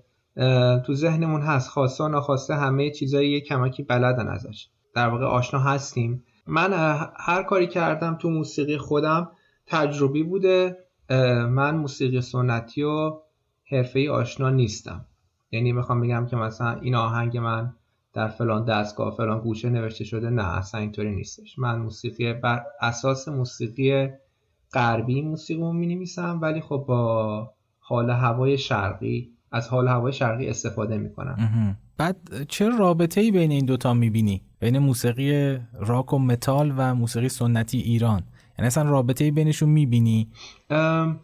[0.87, 1.71] تو ذهنمون هست.
[1.71, 4.69] خواسته و ناخواسته همه چیزایی یه کمکی بلدن ازش.
[4.95, 6.25] در واقع آشنا هستیم.
[6.47, 6.73] من
[7.17, 9.31] هر کاری کردم تو موسیقی خودم
[9.67, 10.77] تجربی بوده.
[11.49, 13.19] من موسیقی سنتی و
[13.71, 15.05] حرفه آشنا نیستم.
[15.51, 17.75] یعنی می‌خوام بگم که مثلا این آهنگ من
[18.13, 21.59] در فلان دستگاه فلان گوشه نوشته شده نه اصلا اینطوری نیستش.
[21.59, 24.09] من موسیقی بر اساس موسیقی
[24.73, 30.99] غربی موسیقی می نویسم ولی خب با حال هوای شرقی از حال هوای شرقی استفاده
[30.99, 31.77] می‌کنم.
[31.97, 32.17] بعد
[32.49, 37.79] چه رابطه ای بین این دوتا می‌بینی؟ بین موسیقی راک و متال و موسیقی سنتی
[37.79, 38.23] ایران.
[38.59, 40.29] یعنی اصلا رابطه ای بینشون می‌بینی؟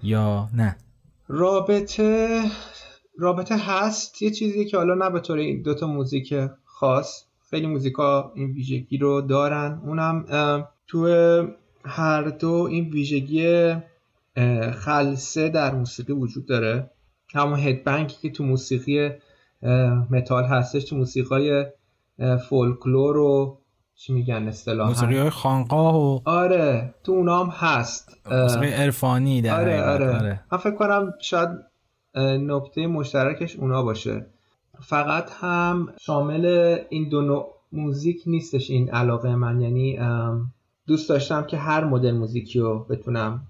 [0.02, 0.76] یا نه؟
[1.28, 2.40] رابطه
[3.18, 4.22] رابطه هست.
[4.22, 6.34] یه چیزی که حالا نه به طور این دوتا موزیک
[6.64, 9.80] خاص خیلی موزیکا این ویژگی رو دارن.
[9.84, 10.24] اونم
[10.86, 11.06] تو
[11.84, 13.74] هر دو این ویژگی
[14.74, 16.90] خلصه در موسیقی وجود داره.
[17.36, 19.10] همون هدبنکی که تو موسیقی
[20.10, 21.64] متال هستش تو موسیقی
[22.48, 23.58] فولکلور و
[23.94, 28.18] چی میگن اصطلاحا؟ موسیقی های خانقاه و آره تو اونام هست.
[28.30, 30.16] موسیقی عرفانی در آره آره.
[30.16, 30.40] آره.
[30.52, 31.48] من فکر کنم شاید
[32.16, 34.26] نکته مشترکش اونا باشه.
[34.80, 39.98] فقط هم شامل این دو نوع موزیک نیستش این علاقه من یعنی
[40.86, 43.46] دوست داشتم که هر مدل موزیکی رو بتونم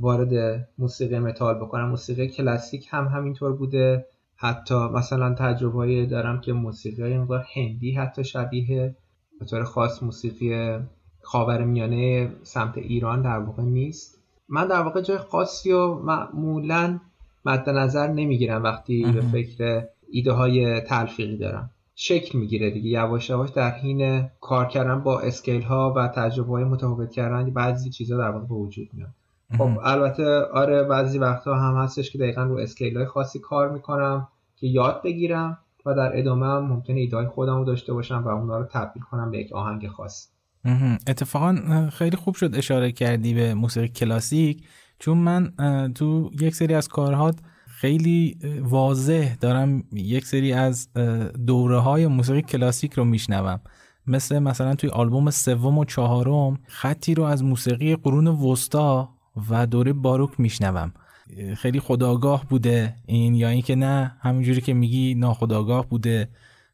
[0.00, 1.88] وارد موسیقی متال بکنم.
[1.88, 4.06] موسیقی کلاسیک هم همینطور بوده.
[4.36, 8.96] حتی مثلا تجربه دارم که موسیقی های هندی حتی شبیه
[9.40, 10.78] به طور خاص موسیقی
[11.20, 14.18] خاور میانه سمت ایران در واقع نیست.
[14.48, 17.00] من در واقع جای خاصی و معمولا
[17.44, 21.70] مد نظر نمی‌گیرم وقتی به فکر ایده های تلفیقی دارم.
[21.94, 22.90] شکل می‌گیره دیگه.
[22.90, 27.90] یواش یواش در حین کار کردن با اسکیل ها و تجربه های متفاوت کردن بعضی
[27.90, 29.10] چیزا در واقع به وجود میاد.
[29.58, 34.28] خب البته آره بعضی وقتها هم هستش که دقیقا رو اسکیل های خاصی کار می‌کنم
[34.56, 38.28] که یاد بگیرم و در ادامه هم ممکنه ایده های خودم رو داشته باشم و
[38.28, 40.28] اونا رو تبدیل کنم به یک آهنگ خاص.
[41.06, 44.64] اتفاقا خیلی خوب شد اشاره کردی به موسیقی کلاسیک
[44.98, 45.52] چون من
[45.94, 47.38] تو یک سری از کارهات
[47.82, 50.92] خیلی واضح دارم یک سری از
[51.46, 53.60] دوره های موسیقی کلاسیک رو میشنوم.
[54.06, 59.08] مثل مثلا توی آلبوم سوم و چهارم خطی رو از موسیقی قرون وسطا
[59.50, 60.92] و دوره باروک میشنوم.
[61.56, 66.28] خیلی خداگاه بوده این یا اینکه نه همینجوری که میگی ناخداگاه بوده.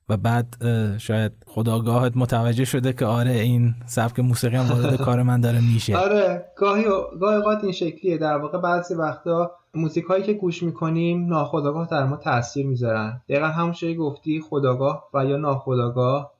[0.08, 0.56] و بعد
[0.98, 5.96] شاید خداگاهت متوجه شده که آره این سبک موسیقی هم وارد کار من داره میشه.
[5.96, 6.84] آره گاهی
[7.20, 8.18] گاهی اوقات این شکلیه.
[8.18, 13.22] در واقع بعضی وقتا موزیک هایی که گوش می‌کنیم ناخداگاه در ما تاثیر می‌ذارن.
[13.28, 16.32] دقیقا همون چیزی گفتی خداگاه و یا ناخداگاه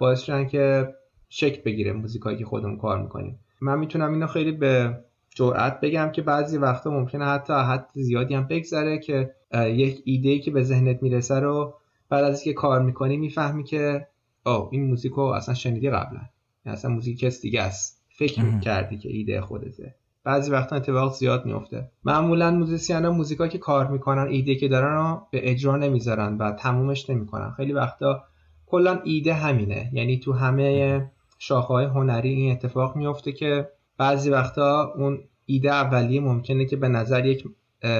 [0.00, 0.94] باعث شدن که
[1.28, 3.38] شکل بگیره موزیک هایی که خودمون کار می‌کنیم.
[3.60, 4.98] من می‌تونم اینو خیلی به
[5.34, 10.50] جرأت بگم که بعضی وقتا ممکنه حتی حد زیادی هم بگذره که یک ایده که
[10.50, 11.74] به ذهنت می‌رسه رو
[12.08, 14.06] بعد از اینکه کار می‌کنی می‌فهمی که
[14.46, 16.20] او این موزیک رو اصلا شنیدی قبلا.
[16.66, 18.04] یعنی اصلا موزیک کس دیگه است.
[18.08, 19.94] فکر کردی که ایده خودته.
[20.24, 24.94] بعضی وقتا اتفاق زیاد میفته معمولا موزیسین ها موزیکا که کار می‌کنن ایده که دارن
[24.94, 27.50] رو به اجرا نمی‌ذارن و تمومش نمی‌کنن.
[27.50, 28.24] خیلی وقتا
[28.66, 29.90] کلا ایده همینه.
[29.92, 33.68] یعنی تو همه شاخه های هنری این اتفاق میفته که
[33.98, 37.44] بعضی وقتا اون ایده اولیه ممکنه که به نظر یک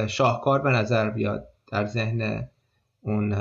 [0.06, 1.48] شاهکار به نظر بیاد.
[1.72, 2.48] در ذهن
[3.00, 3.34] اون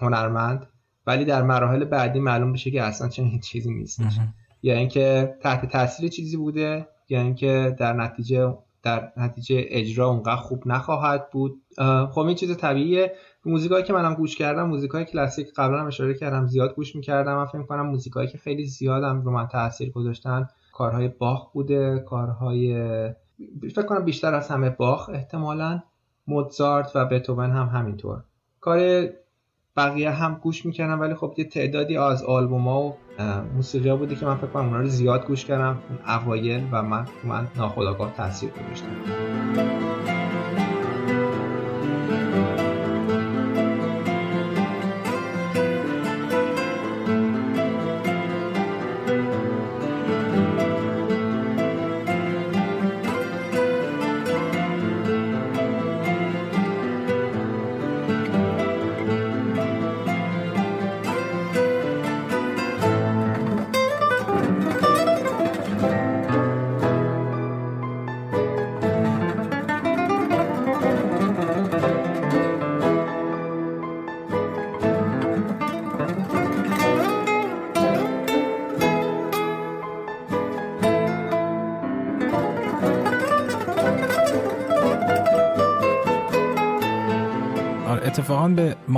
[0.00, 0.68] هنرمند
[1.06, 4.18] ولی در مراحل بعدی معلوم بشه که اصلا چنین چیزی نیستش.
[4.62, 10.62] یا اینکه تحت تاثیر چیزی بوده یا اینکه در نتیجه در نتیجه اجرا اونقدر خوب
[10.66, 11.62] نخواهد بود.
[12.10, 13.12] خب این چیز طبیعیه.
[13.44, 17.36] موزیکایی که منم گوش کردم موزیکای کلاسیک قبلا هم اشاره کردم زیاد گوش می‌کردم.
[17.36, 22.74] من فکر کنم موزیکایی که خیلی زیادم رو من تاثیر گذاشتن کارهای باخ بوده کارهای
[23.62, 25.82] فکر کنم بیشتر از همه باخ احتمالا.
[26.26, 28.22] موزارت و بتوون هم همینطور.
[28.60, 29.08] کار
[29.76, 34.14] بقیه هم گوش می‌کنم ولی خب یه تعدادی از آلبوم ها و موسیقی ها بوده
[34.14, 38.12] که من فکر کنم اونا رو زیاد گوش کردم اون اوایل و من من ناخداگاه
[38.16, 39.91] تاثیر گذاشتم.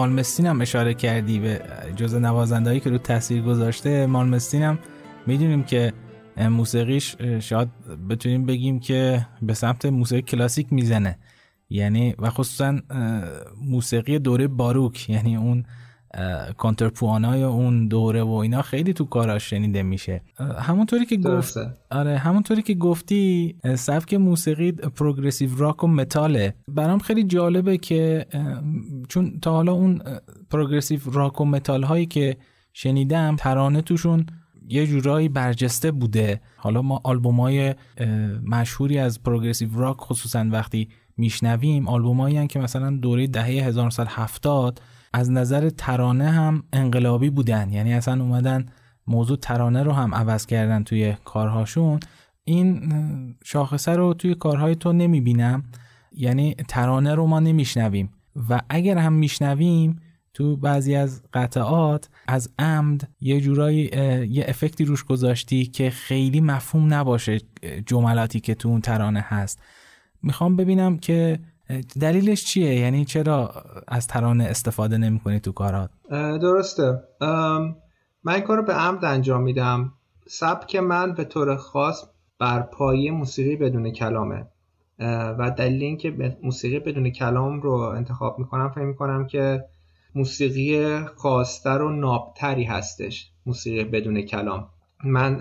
[0.04, 1.60] مالمستین هم اشاره کردی به
[1.96, 4.78] جز نوازندهایی که رو تاثیر گذاشته مالمستین هم
[5.26, 5.92] می‌دونیم که
[6.36, 7.68] موسیقیش شاید
[8.08, 11.18] بتونیم بگیم که به سمت موسیقی کلاسیک می‌زنه.
[11.70, 12.80] یعنی و خصوصا
[13.62, 15.10] موسیقی دوره باروک.
[15.10, 15.64] یعنی اون
[16.56, 20.22] کانترپوانای اون دوره و اینا خیلی تو کاراش شنیده میشه.
[20.58, 21.56] همونطوری که گفت
[21.90, 26.54] آره همونطوری که گفتی سبک موسیقی پروگرسیو راک و متاله.
[26.68, 28.26] برام خیلی جالبه که
[29.08, 30.00] چون تا حالا اون
[30.50, 32.36] پروگرسیو راک و متال هایی که
[32.72, 34.26] شنیدم ترانه توشون
[34.68, 36.40] یه جورایی برجسته بوده.
[36.56, 37.74] حالا ما آلبوم های
[38.46, 44.80] مشهوری از پروگرسیو راک خصوصا وقتی میشنویم آلبومایی که مثلا دوره دهه 1970
[45.14, 47.70] از نظر ترانه هم انقلابی بودن.
[47.70, 48.66] یعنی اصلا اومدن
[49.06, 52.00] موضوع ترانه رو هم عوض کردن توی کارهاشون.
[52.44, 52.92] این
[53.44, 55.62] شاخصه رو توی کارهای تو نمی‌بینم.
[56.12, 58.10] یعنی ترانه رو ما نمیشنویم.
[58.48, 60.00] و اگر هم میشنویم
[60.34, 63.90] تو بعضی از قطعات از عمد یه جورایی
[64.30, 67.40] یه افکتی روش گذاشتی که خیلی مفهوم نباشه
[67.86, 69.62] جملاتی که تو اون ترانه هست.
[70.22, 71.38] می‌خوام ببینم که
[72.00, 77.00] دلیلش چیه؟ یعنی چرا از ترانه استفاده نمی کنی تو کارات؟ درسته.
[78.24, 79.92] من این کار رو به عمد انجام میدم.
[80.26, 82.04] سبک من به طور خاص
[82.38, 84.46] بر پایه موسیقی بدون کلامه.
[85.38, 89.64] و دلیل اینکه موسیقی بدون کلام رو انتخاب می‌کنم فکر می‌کنم که
[90.14, 94.68] موسیقی خاصتر و نابتری هستش موسیقی بدون کلام.
[95.04, 95.36] من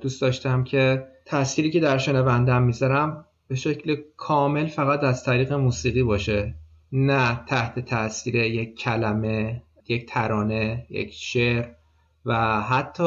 [0.00, 6.02] دوست داشتم که تأثیری که در شنوندم می‌ذارم به شکل کامل فقط از طریق موسیقی
[6.02, 6.54] باشه.
[6.92, 11.66] نه تحت تاثیر یک کلمه یک ترانه یک شعر
[12.26, 13.02] و حتی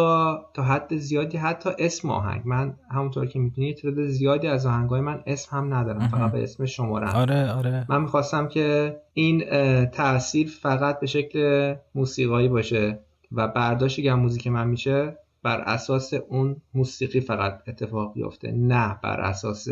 [0.54, 2.42] تا حد زیادی حتی اسم آهنگ.
[2.46, 6.66] من همونطور که می‌دونی تعداد زیادی از آهنگای من اسم هم ندارم فقط به اسم
[6.66, 7.86] شمارم آره آره.
[7.90, 9.46] من می‌خواستم که این
[9.86, 13.00] تاثیر فقط به شکل موسیقایی باشه
[13.32, 18.52] و برداشتی که موزیک من میشه بر اساس اون موسیقی فقط اتفاق بیفته.
[18.52, 19.68] نه بر اساس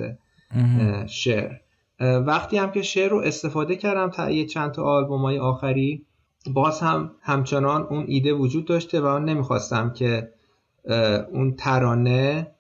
[1.08, 1.52] شعر
[2.00, 6.06] وقتی هم که شعر رو استفاده کردم تا یه چند تا آلبوم های آخری
[6.54, 10.34] باز هم همچنان اون ایده وجود داشته و من نمی‌خواستم که
[11.32, 12.52] اون ترانه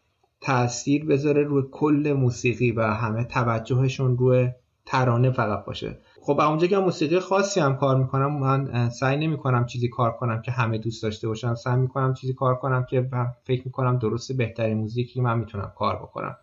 [0.42, 4.50] تاثیر بذاره روی کل موسیقی و همه توجهشون روی
[4.86, 5.98] ترانه فقط باشه.
[6.22, 10.52] خب اونجا که موسیقی خاصی هم کار می‌کنم من سعی نمی‌کنم چیزی کار کنم که
[10.52, 13.10] همه دوست داشته باشم سعی می‌کنم چیزی کار کنم که
[13.44, 16.36] فکر می‌کنم درست بهترین موزیکی من می‌تونم کار بکنم.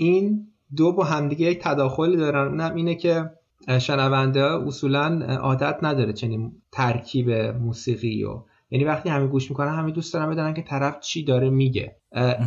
[0.00, 0.46] این
[0.76, 2.48] دو با همدیگه یک تداخلی دارن.
[2.48, 3.30] اونم اینه که
[3.78, 10.14] شنونده اصولا عادت نداره چنین ترکیب موسیقی و یعنی وقتی همه گوش می‌کنن همه دوست
[10.14, 11.96] دارن بدونن که طرف چی داره میگه.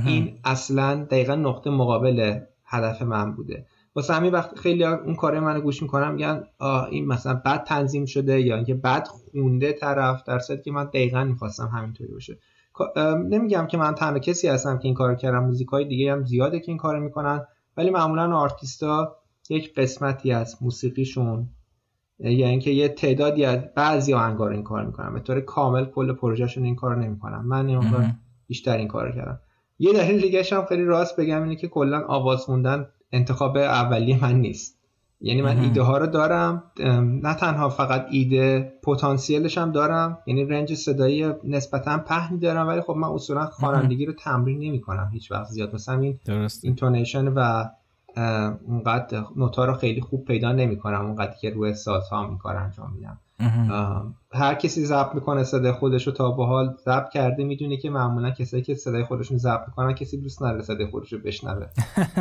[0.06, 3.66] این اصلا دقیقا نقطه مقابل هدف من بوده.
[3.96, 6.44] واسه همین وقت خیلی اون کار منو گوش می‌کنم میگن
[6.90, 11.24] این مثلا بد تنظیم شده یا اینکه بد خونده طرف در صورتی که من دقیقا
[11.24, 12.38] می‌خواستم همینطوری باشه.
[13.30, 15.44] نمیگم که من تنها کسی هستم که این کار کردم.
[15.44, 17.48] موزیکای دیگه هم زیاده که این کار می‌کنن.
[17.78, 19.16] ولی معمولا آرتیستا
[19.50, 21.50] یک قسمتی از موسیقیشون
[22.20, 25.14] یا اینکه یه تعدادی از بعضی آهنگا این کار می‌کنن.
[25.14, 27.42] به طور کامل کل پروژهشون این کار نمی‌کنن.
[27.46, 28.14] من این
[28.48, 29.40] بیشتر این کار کردم.
[29.80, 34.36] یه دلیل دیگه هم خیلی راست بگم اینه که کلا آواز خوندن انتخاب اولی من
[34.36, 34.83] نیست.
[35.26, 36.64] یعنی من ایده ها رو دارم
[37.24, 40.18] نه تنها فقط ایده پتانسیلش هم دارم.
[40.28, 45.10] یعنی رنج صدایی نسبتا پهنی دارم ولی خب من اصولا خوانندگی رو تمرین نمی کنم
[45.14, 45.48] هیچ وقت.
[45.48, 46.20] زیاد مثلا این
[46.64, 47.66] intonation و
[48.68, 52.94] اونقدر نوتا رو خیلی خوب پیدا نمی کنم اونقدر که روی سازها می کار انجام
[52.96, 53.20] میدم.
[54.32, 58.32] هر کسی ضبط می‌کنه صدای خودش رو تا به حال ضبط کرده می‌دونه که معمولا
[58.32, 61.66] کسایی که صدای خودشون ضبط می‌کنن کسی دوست نداره صدای خودش رو بشنوه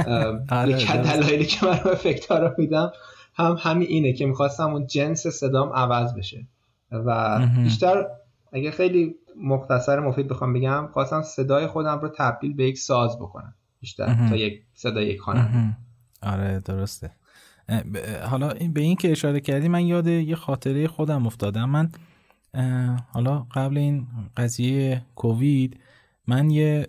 [0.50, 2.92] آره، یکی دلایلی که من افکت ها رو میدم
[3.34, 6.46] هم همین اینه که می‌خواستم اون جنس صدام عوض بشه.
[6.92, 8.06] و بیشتر
[8.52, 13.54] اگه خیلی مختصر مفید بخوام بگم خواستم صدای خودم رو تبدیل به یک ساز بکنم.
[13.82, 15.76] بیشتر تا یک صدای یک خواننده
[16.22, 17.10] آره درسته.
[18.30, 21.70] حالا به این که اشاره کردی من یاد یه خاطره خودم افتادم.
[21.70, 21.90] من
[23.12, 24.06] حالا قبل این
[24.36, 25.80] قضیه کووید
[26.26, 26.86] من یه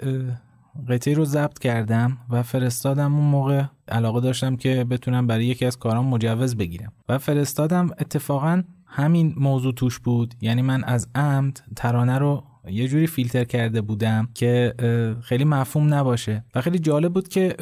[0.90, 5.80] قطعه رو ضبط کردم و فرستادم اون موقع علاقه داشتم که بتونم برای یکی از
[5.80, 6.94] کارام مجوز بگیرم.
[7.10, 10.34] و فرستادم اتفاقا همین موضوع توش بود.
[10.42, 14.74] یعنی من از عمد ترانه رو یه جوری فیلتر کرده بودم که
[15.24, 16.46] خیلی مفهوم نباشه.
[16.56, 17.56] و خیلی جالب بود که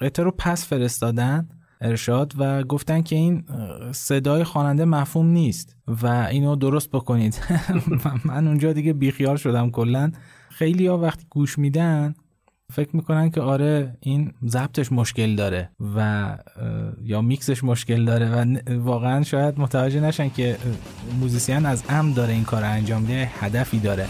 [0.00, 1.48] قطعه رو پس فرستادن
[1.80, 3.44] ارشاد و گفتن که این
[3.92, 7.38] صدای خواننده مفهوم نیست و اینو درست بکنید.
[8.24, 10.12] من اونجا دیگه بیخیال شدم کلا.
[10.50, 12.14] خیلی ها وقتی گوش میدن
[12.72, 16.28] فکر می‌کنن که آره این ضبطش مشکل داره و
[17.02, 20.56] یا میکسش مشکل داره و واقعا شاید متوجه نشن که
[21.20, 24.06] موزیسین از عمد داره این کار انجام میده هدفی داره.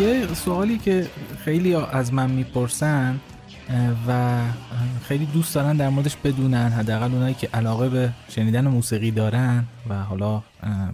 [0.00, 1.06] یه سوالی که
[1.44, 3.20] خیلی از من می‌پرسن
[4.08, 4.40] و
[5.02, 10.02] خیلی دوست دارن در موردش بدونن حداقل اونایی که علاقه به شنیدن موسیقی دارن و
[10.02, 10.42] حالا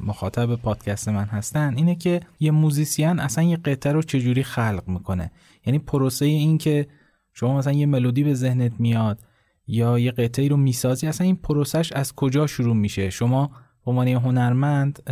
[0.06, 5.30] مخاطب پادکست من هستن اینه که یه موزیسین اصلا یه قطعه رو چجوری خلق می‌کنه؟
[5.66, 6.86] یعنی پروسه این که
[7.32, 9.18] شما مثلا یه ملودی به ذهنت میاد
[9.66, 13.50] یا یه قطعه رو می‌سازی اصلا این پروسش از کجا شروع میشه؟ شما
[13.84, 15.02] به عنوان هنرمند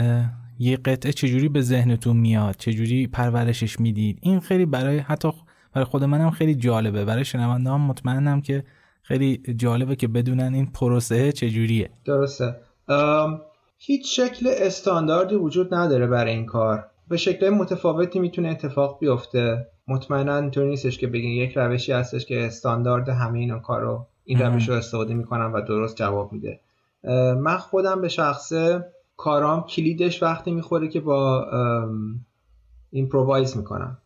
[0.58, 5.32] یه قطعه چجوری به ذهنتون میاد؟ چجوری پرورشش می‌دید؟ این خیلی برای حتی
[5.72, 7.04] برای خود منم خیلی جالبه.
[7.04, 8.64] برای شنونده هم مطمئنم که
[9.02, 11.90] خیلی جالبه که بدونن این پروسه چجوریه.
[12.04, 12.56] درسته.
[13.78, 16.84] هیچ شکل استانداردی وجود نداره برای این کار.
[17.08, 19.66] به شکل متفاوتی می‌تونه اتفاق بیفته.
[19.88, 24.38] مطمئنا اینطوری نیستش که بگین یک روشی هستش که استاندارد همه این کار رو این
[24.38, 26.60] روش رو استفاده می‌کنم و درست جواب میده.
[27.40, 28.84] من خودم به شخصه
[29.18, 31.46] کارام کلیدش وقتی می‌خوره که با
[32.90, 33.98] improvise می‌کنم.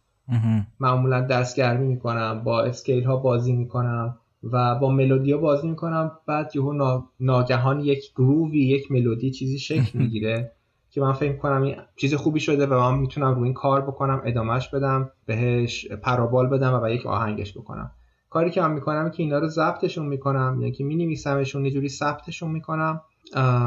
[0.80, 4.18] معمولا دستگرمی می‌کنم با scale ها بازی می‌کنم
[4.52, 6.10] و با ملودی ها بازی می‌کنم.
[6.26, 10.52] بعد یهو ناگهان یک groove ی یک ملودی چیزی شکل می‌گیره
[10.90, 14.22] که من فکر کنم این چیز خوبی شده و من می‌تونم روی این کار بکنم
[14.24, 17.90] ادامهش بدم بهش پر و بال بدم و, یک آهنگش بکنم.
[18.30, 22.50] کاری که من می‌کنم که اینا رو ضبطشون می‌کنم یعنی که مینویسمشون یه جوری ثبتشون
[22.50, 23.00] می‌کنم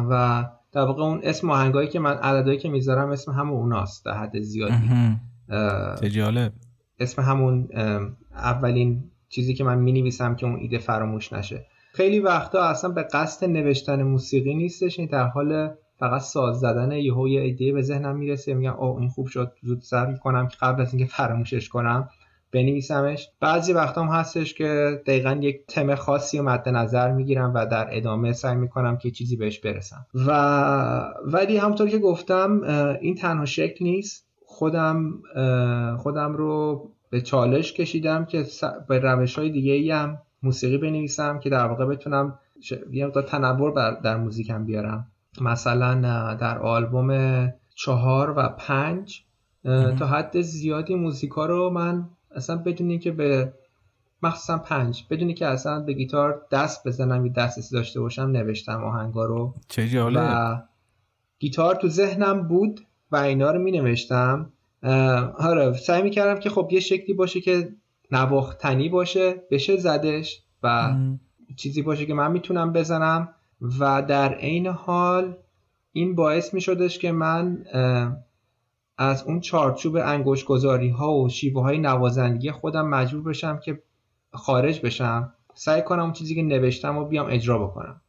[0.09, 0.45] و
[0.75, 4.39] در واقع اون اسم آهنگایی که من عددهایی که می‌ذارم اسم همون اوناست در حد
[4.39, 5.19] زیادی.
[6.09, 6.53] جالب.
[6.99, 7.67] اسم همون
[8.31, 11.65] اولین چیزی که من می‌نویسم که اون ایده فراموش نشه.
[11.93, 15.69] خیلی وقتا اصلا به قصد نوشتن موسیقی نیستش این در حال
[15.99, 19.81] فقط ساز زدن یهو یه ایده به ذهنم می‌رسه میگم او این خوب شد زود
[19.81, 22.09] سر می‌کنم که قبل از اینکه فراموشش کنم
[22.55, 23.29] بنویسمش.
[23.39, 28.33] بعضی وقتا هم هستش که دقیقا یک تم خاصی مد نظر می‌گیرم و در ادامه
[28.33, 30.05] سعی می‌کنم که چیزی بهش برسم.
[30.27, 30.31] و
[31.25, 32.61] ولی همونطور که گفتم
[33.01, 34.25] این تنها شکل نیست.
[34.45, 35.21] خودم
[35.97, 38.45] خودم رو به چالش کشیدم که
[38.87, 42.39] به روش های دیگه هم موسیقی بنویسم که در واقع بتونم
[42.91, 45.07] یه مقدار تنوع در موزیکم بیارم.
[45.41, 45.93] مثلا
[46.33, 49.23] در آلبوم چهار و پنج
[49.99, 53.53] تا حد زیادی موزیکا رو من اصلا بدونی که به
[54.23, 59.25] مخصوصا پنج بدونی که اصلا به گیتار دست بزنم یا دسترسی داشته باشم نوشتم آهنگا
[59.25, 59.53] رو.
[59.67, 60.21] چه جالب.
[60.21, 60.61] و
[61.39, 62.81] گیتار تو ذهنم بود
[63.11, 64.51] و اینا رو می نوشتم
[65.37, 67.69] آره سعی می کردم که خب یه شکلی باشه که
[68.11, 70.93] نواختنی باشه بشه زدش و
[71.55, 73.29] چیزی باشه که من می‌تونم بزنم.
[73.79, 75.35] و در عین حال
[75.91, 77.65] این باعث می شدش که من
[78.97, 83.81] از اون چارچوب انگوش گذاری ها و شیوه های نوازندگی خودم مجبور بشم که
[84.33, 85.33] خارج بشم.
[85.53, 88.01] سعی کنم اون چیزی که نوشتم و بیام اجرا بکنم.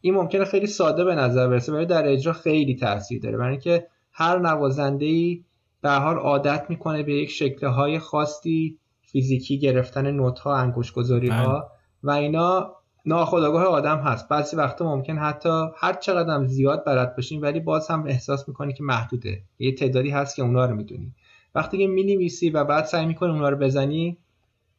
[0.00, 3.36] این ممکنه خیلی ساده به نظر برسه ولی در اجرا خیلی تاثیر داره.
[3.36, 5.44] برای اینکه هر نوازنده ای
[5.80, 11.28] به حال عادت می‌کنه به یک شکل های خاصی فیزیکی گرفتن نوت ها انگوش گذاری
[11.28, 11.70] ها.
[12.02, 12.76] و اینا
[13.06, 14.28] ناخودآگاه آدم هست.
[14.28, 18.82] بعضی وقتا ممکن حتی هر چقدر زیاد بلد باشین ولی باز هم احساس می‌کنی که
[18.82, 19.42] محدوده.
[19.58, 21.14] یه تعدادی هست که اونا رو می‌دونی.
[21.54, 24.18] وقتی که می‌نویسی و بعد سعی می‌کنی اونا رو بزنی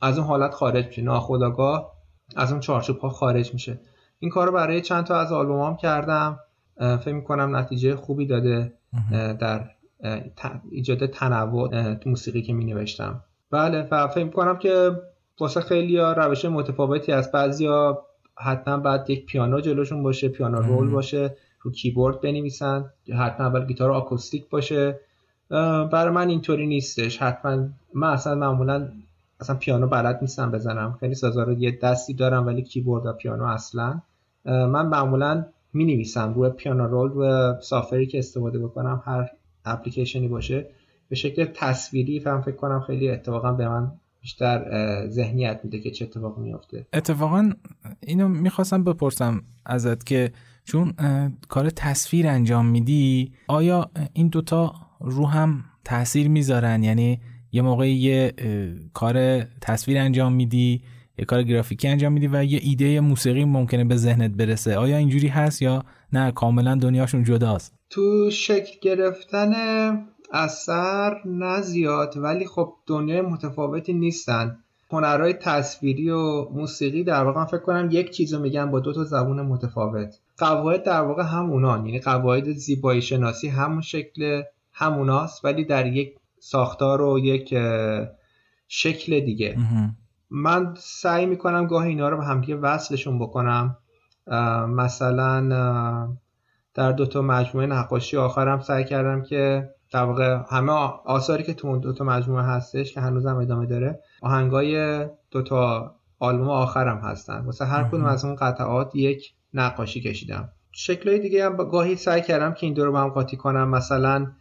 [0.01, 1.93] از اون حالت خارج میشه ناخودآگاه
[2.35, 3.79] از اون چارچوب ها خارج میشه.
[4.19, 6.39] این کار رو برای چند تا از آلبومام کردم.
[6.77, 8.73] فکر می‌کنم نتیجه خوبی داده
[9.39, 9.69] در
[10.71, 14.91] ایجاد تنوع تو موسیقی که می نوشتم بله و فکر می‌کنم که
[15.39, 18.05] واسه خیلی ها روش متفاوتی از بعضیا
[18.37, 22.85] حتما بعد یک پیانو جلوشون باشه پیانو رول باشه رو کیبورد بنویسن
[23.19, 24.99] حتما اول گیتار آکوستیک باشه.
[25.91, 27.21] برای من اینطوری نیستش.
[27.21, 28.89] حتما من اصلا معمولا
[29.39, 30.97] اصلا پیانو بلد نیستم بزنم.
[30.99, 34.01] خیلی سازا رو یه دستی دارم ولی کیبورد و پیانو اصلا.
[34.45, 39.29] من معمولا می نویسم روی پیانو رول و سافری که استفاده بکنم هر
[39.65, 40.65] اپلیکیشنی باشه.
[41.09, 43.91] به شکل تصویری فهم فکر کنم خیلی اتفاقا به من
[44.23, 44.65] بیشتر
[45.09, 46.87] ذهنیت میده که چه اتفاقی میافته.
[46.93, 47.51] اتفاقا
[48.01, 50.31] اینو می‌خواستم بپرسم ازت که
[50.63, 50.93] چون
[51.47, 57.21] کار تصویر انجام میدی آیا این دوتا رو هم تاثیر می‌ذارن؟ یعنی
[57.51, 58.33] یه موقع یه
[58.93, 60.81] کار تصویر انجام میدی
[61.17, 64.77] یه کار گرافیکی انجام میدی و یه ایده موسیقی ممکنه به ذهنت برسه.
[64.77, 67.73] آیا اینجوری هست یا نه؟ کاملا دنیاشون جداست.
[67.89, 69.51] تو شکل گرفتن
[70.33, 74.57] اثر نه زیاد ولی خب دنیای متفاوتی نیستن.
[74.91, 79.03] هنرهای تصویری و موسیقی در واقع فکر کنم یک چیز رو میگن با دو تا
[79.03, 80.19] زبون متفاوت.
[80.37, 87.01] قواعد در واقع همونان یعنی قواعد زیبایی شناسی همون شکل هموناست ولی در یک ساختار
[87.01, 87.55] و یک
[88.67, 89.57] شکل دیگه.
[90.29, 93.77] من سعی می‌کنم گاه اینا رو به همدیگه وصلشون بکنم.
[94.67, 95.49] مثلا
[96.73, 100.71] در دوتا مجموعه نقاشی آخرم سعی کردم که در واقع همه
[101.05, 106.97] آثاری که تو اون دوتا مجموعه هستش که هنوزم ادامه داره آهنگای دوتا آلبوم آخرم
[106.97, 107.39] هستن.
[107.39, 110.49] واسه هر کدوم از اون قطعات یک نقاشی کشیدم.
[110.71, 113.69] شکلهای دیگه هم گاهی سعی کردم که این دور رو با هم قاطی کنم.
[113.69, 114.31] مثلا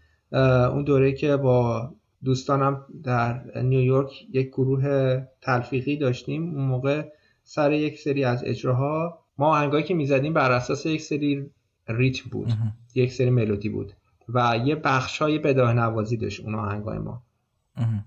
[0.72, 1.90] اون دوره که با
[2.24, 6.54] دوستانم در نیویورک یک گروه تلفیقی داشتیم.
[6.54, 7.08] اون موقع
[7.44, 11.50] سر یک سری از اجراها ما آهنگایی که می‌زدیم بر اساس یک سری
[11.88, 12.52] ریتم بود.
[12.94, 13.92] یک سری ملودی بود.
[14.28, 17.22] و یه بخش های بداه نوازی داشت اون آهنگای ما.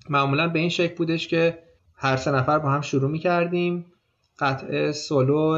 [0.09, 1.59] معمولا به این شکل بودش که
[1.95, 3.85] هر سه نفر با هم شروع می‌کردیم.
[4.39, 5.57] قطعه سولو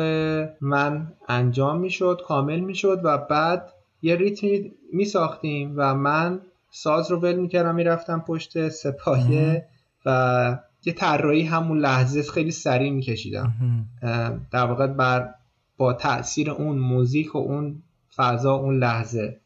[0.62, 6.42] من انجام می‌شد کامل می‌شد و بعد یه ریتمی میساختیم و من
[6.72, 9.66] ساز رو ول می‌کردم می‌رفتم پشت سپایه
[10.06, 13.54] و یه طراحی همون لحظه خیلی سریع میکشیدم.
[14.52, 15.34] در واقع بر
[15.78, 17.84] با تاثیر اون موزیک و اون
[18.16, 19.40] فضا اون لحظه.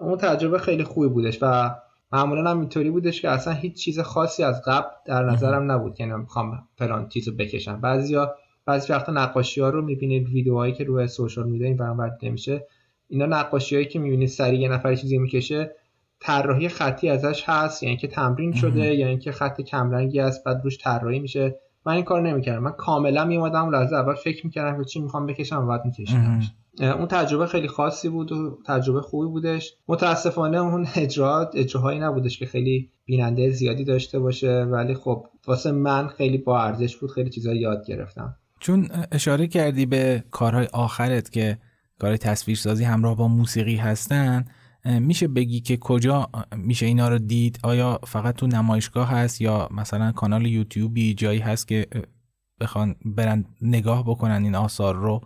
[0.00, 1.70] اون تجربه خیلی خوبی بودش و
[2.12, 6.06] معمولا هم اینطوری بودش که اصلا هیچ چیز خاصی از قبل در نظرم نبود که
[6.06, 7.80] می‌خوام فلان چیزو بکشم.
[7.80, 8.34] بعضیا
[8.66, 12.66] بعضی وقتا نقاشی ها رو می‌بینید ویدیوهایی که روی سوشال میدیا این برام نمیشه
[13.08, 15.70] اینا نقاشی هایی که می‌بینید سریع یه نفر چیزی می‌کشه
[16.20, 20.78] طراحی خطی ازش هست یعنی که تمرین شده یا اینکه خط کمرنگی است بعد روش
[20.78, 21.60] طراحی میشه.
[21.86, 22.62] من این کار نمی‌کردم.
[22.62, 26.40] من کاملا میومدم لحظه اول فکر می‌کردم که چی می‌خوام بکشم و بعد میکشیدم
[26.80, 29.74] اون تجربه خیلی خاصی بود و تجربه خوبی بودش.
[29.88, 34.62] متاسفانه اون اجرات اجراهایی نبودش که خیلی بیننده زیادی داشته باشه.
[34.62, 38.36] ولی خب واسه من خیلی با ارزش بود خیلی چیزا یاد گرفتم.
[38.60, 41.58] چون اشاره کردی به کارهای آخرت که
[41.98, 44.44] کارهای تصویرسازی همراه با موسیقی هستن
[44.84, 50.12] میشه بگی که کجا میشه اینا رو دید؟ آیا فقط تو نمایشگاه هست یا مثلا
[50.12, 51.86] کانال یوتیوبی جایی هست که
[52.60, 55.20] بخوان برن نگاه بکنن این آثار رو؟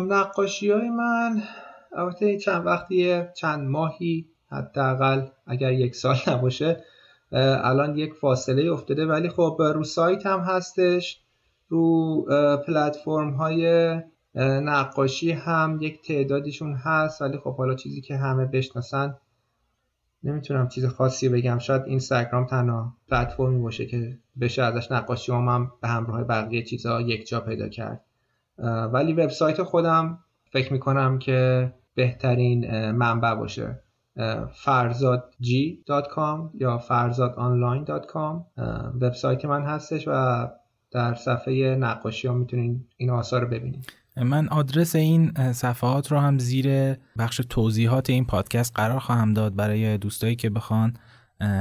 [0.00, 1.42] نقاشی های من
[1.96, 6.84] البته چند وقتیه چند ماهی حداقل اگر یک سال نباشه
[7.32, 9.06] الان یک فاصله افتاده.
[9.06, 11.20] ولی خب رو سایت هم هستش
[11.68, 12.22] رو
[12.66, 13.94] پلتفرم های
[14.34, 17.22] نقاشی هم یک تعدادیشون هست.
[17.22, 19.16] ولی خب حالا چیزی که همه بشناسن
[20.24, 21.58] نمی‌تونم چیز خاصی بگم.
[21.58, 27.28] شاید اینستاگرام تنها پلتفرمی باشه که بشه ازش نقاشی هم, به همراه بقیه چیزها یک
[27.28, 28.04] جا پیدا کرد.
[28.92, 30.18] ولی وبسایت خودم
[30.52, 33.82] فکر می‌کنم که بهترین منبع باشه.
[34.52, 38.60] فرزادجی.com یا فرزادانلاین.com
[39.00, 40.46] وبسایت من هستش و
[40.90, 46.38] در صفحه نقاشی ها می‌تونین این آثار رو ببینید من آدرس این صفحات رو هم
[46.38, 50.94] زیر بخش توضیحات این پادکست قرار خواهم داد برای دوستایی که بخوان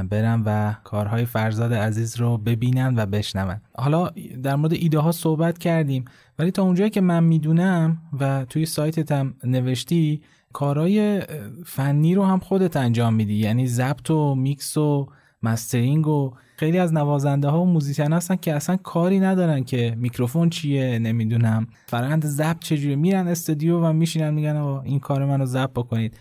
[0.09, 3.61] برن و کارهای فرزاد عزیز رو ببینن و بشنون.
[3.73, 4.09] حالا
[4.43, 6.05] در مورد ایده ها صحبت کردیم
[6.39, 10.21] ولی تا اونجایی که من می‌دونم و توی سایتت هم نوشتی
[10.53, 11.21] کارهای
[11.65, 13.35] فنی رو هم خودت انجام میدی.
[13.35, 15.07] یعنی ضبط و میکس و
[15.43, 20.49] mastering و خیلی از نوازنده ها و موزیسین هستن که اصلا کاری ندارن که میکروفون
[20.49, 21.67] چیه نمی‌دونم.
[21.87, 26.17] روند ضبط چجوری میرن استودیو و میشینن میگن این کار منو ضبط بکنید.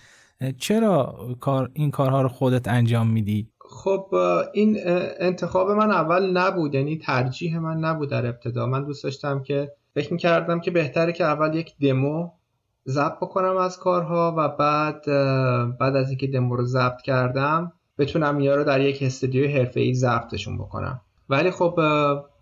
[0.59, 4.15] چرا کار این کارها رو خودت انجام میدی؟ خب
[4.55, 4.79] این
[5.21, 8.67] انتخاب من اول نبود یعنی ترجیح من نبود در ابتدا.
[8.67, 12.31] من دوست داشتم که فکر می‌کردم که بهتره که اول یک دمو
[12.89, 15.07] ضبط بکنم از کارها و بعد
[15.79, 20.59] بعد از اینکه دمو رو ضبط کردم بتونم اینا رو در یک استودیو حرفه‌ای ضبطشون
[20.59, 21.01] بکنم.
[21.29, 21.81] ولی خب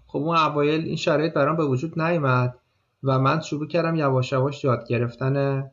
[0.07, 2.59] خب اون اوایل این شرایط برام به وجود نیومد
[3.03, 5.65] و من شروع کردم یواش یواش یاد گرفتن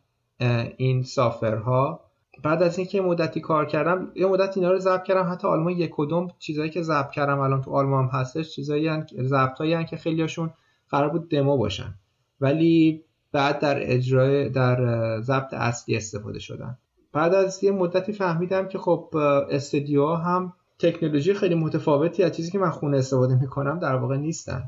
[0.77, 1.99] این سافرها.
[2.43, 5.31] بعد از اینکه مدتی کار کردم یه مدت اینا رو ضبط کردم.
[5.31, 9.85] حتی آلبوم یک و دوم چیزایی که ضبط کردم الان تو آلبوم هستش چیزایی ضبطایی
[9.85, 10.53] که خیلیاشون
[10.89, 11.93] قرار بود دمو باشن.
[12.41, 16.77] ولی بعد در اجرای در ضبط اصلی استفاده شدن.
[17.13, 19.09] بعد از یه مدتی فهمیدم که خب
[19.51, 24.63] استودیو هم تکنولوژی خیلی متفاوتی از چیزی که من خونه استفاده می‌کنم در واقع نیستن.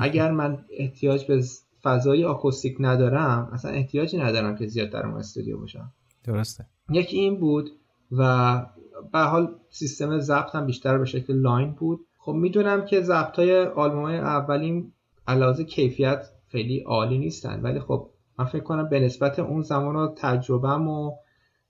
[0.00, 1.42] اگر من احتیاج به
[1.82, 5.92] فضای آکوستیک ندارم اصلا احتیاجی ندارم که زیاد در اون استودیو باشم.
[6.24, 6.66] درسته.
[6.90, 7.70] یکی این بود
[8.12, 8.66] و
[9.12, 12.00] به حال سیستم ضبط هم بیشتر به شکل لاین بود.
[12.18, 14.92] خب می‌دونم که ضبط های آلبوم های اولین
[15.28, 20.14] علاوه کیفیت خیلی عالی نیستن ولی خب من فکر کنم به نسبت اون زمان و
[20.16, 21.12] تجربهم و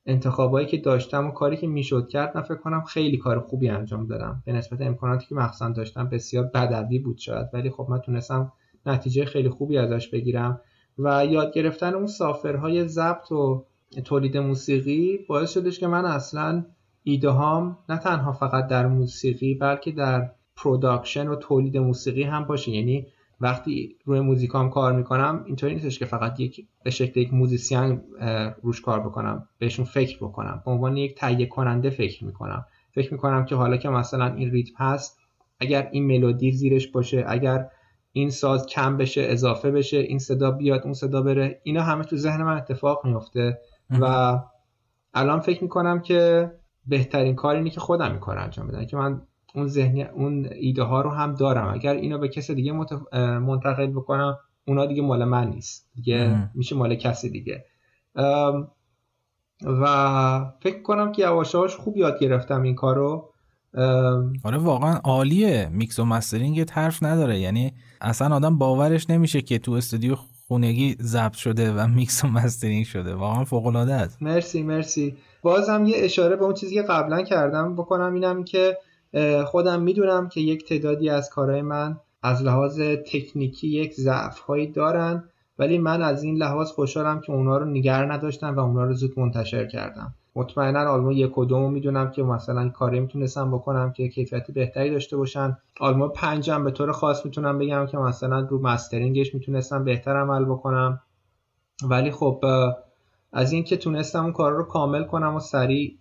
[0.09, 4.07] انتخابایی که داشتم و کاری که می‌شد کرد من فکر کنم خیلی کار خوبی انجام
[4.07, 4.43] دادم.
[4.47, 8.53] به نسبت امکاناتی که مخصوصا داشتم بسیار بدوی بود شاید ولی خب من تونستم
[8.87, 10.61] نتیجه خیلی خوبی ازش بگیرم
[10.99, 13.65] و یاد گرفتن اون سافرهای ضبط و
[14.05, 16.65] تولید موسیقی باعث شدش که من اصلا
[17.03, 22.71] ایده هام نه تنها فقط در موسیقی بلکه در production و تولید موسیقی هم باشه.
[22.71, 23.07] یعنی
[23.41, 28.01] وقتی روی موزیکام کار می‌کنم اینطوری نیستش که فقط یک به شکل یک موزیسین
[28.63, 30.63] روش کار بکنم بهشون فکر بکنم.
[30.65, 32.67] به عنوان یک تهیه کننده فکر می‌کنم.
[32.91, 35.19] فکر می‌کنم که حالا که مثلا این ریتم هست
[35.61, 37.67] اگر این ملودی زیرش باشه اگر
[38.13, 42.17] این ساز کم بشه اضافه بشه این صدا بیاد اون صدا بره اینا همه تو
[42.17, 43.59] ذهن من اتفاق میفته
[44.01, 44.39] و
[45.15, 46.51] الان فکر می‌کنم که
[46.87, 48.85] بهترین کار اینه که خودم این کار انجام بدم.
[48.85, 49.23] که من
[49.55, 51.75] اون ذهنی اون ایده ها رو هم دارم.
[51.75, 52.73] اگر اینو به کس دیگه
[53.39, 55.87] منتقل بکنم اونا دیگه مال من نیست.
[55.95, 57.65] دیگه میشه مال کسی دیگه.
[59.65, 63.33] و فکر کنم که یواشاش خوب یاد گرفتم این کارو.
[64.45, 65.69] آره واقعا عالیه.
[65.73, 67.39] میکس و mastering حرف نداره.
[67.39, 70.15] یعنی اصلا آدم باورش نمیشه که تو استودیو
[70.49, 73.15] خونگی ضبط شده و میکس و mastering شده.
[73.15, 74.23] واقعا فوق العاده است.
[74.23, 75.17] مرسی مرسی.
[75.43, 78.77] بازم یه اشاره به اون چیزی که قبلا کردم بکنم اینم که
[79.47, 85.25] خودم می‌دونم که یک تعدادی از کارهای من از لحاظ تکنیکی یک ضعف هایی دارن
[85.59, 89.19] ولی من از این لحاظ خوشحالم که اونا رو نگر نداشتم و اونا رو زود
[89.19, 90.15] منتشر کردم.
[90.35, 95.17] مطمئنا آلبوم یک و دوم می‌دونم که مثلا کاری می‌تونستم بکنم که کیفیت بهتری داشته
[95.17, 95.57] باشن.
[95.81, 101.01] آلبوم پنجم به طور خاص می‌تونم بگم که مثلا رو مسترینگش می‌تونستم بهتر عمل بکنم.
[101.83, 102.45] ولی خب
[103.33, 105.97] از اینکه تونستم اون کار رو کامل کنم و سریع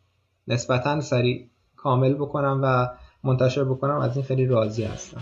[0.47, 2.87] نسبتا سریع کامل بکنم و
[3.23, 5.21] منتشر بکنم از این خیلی راضی هستم.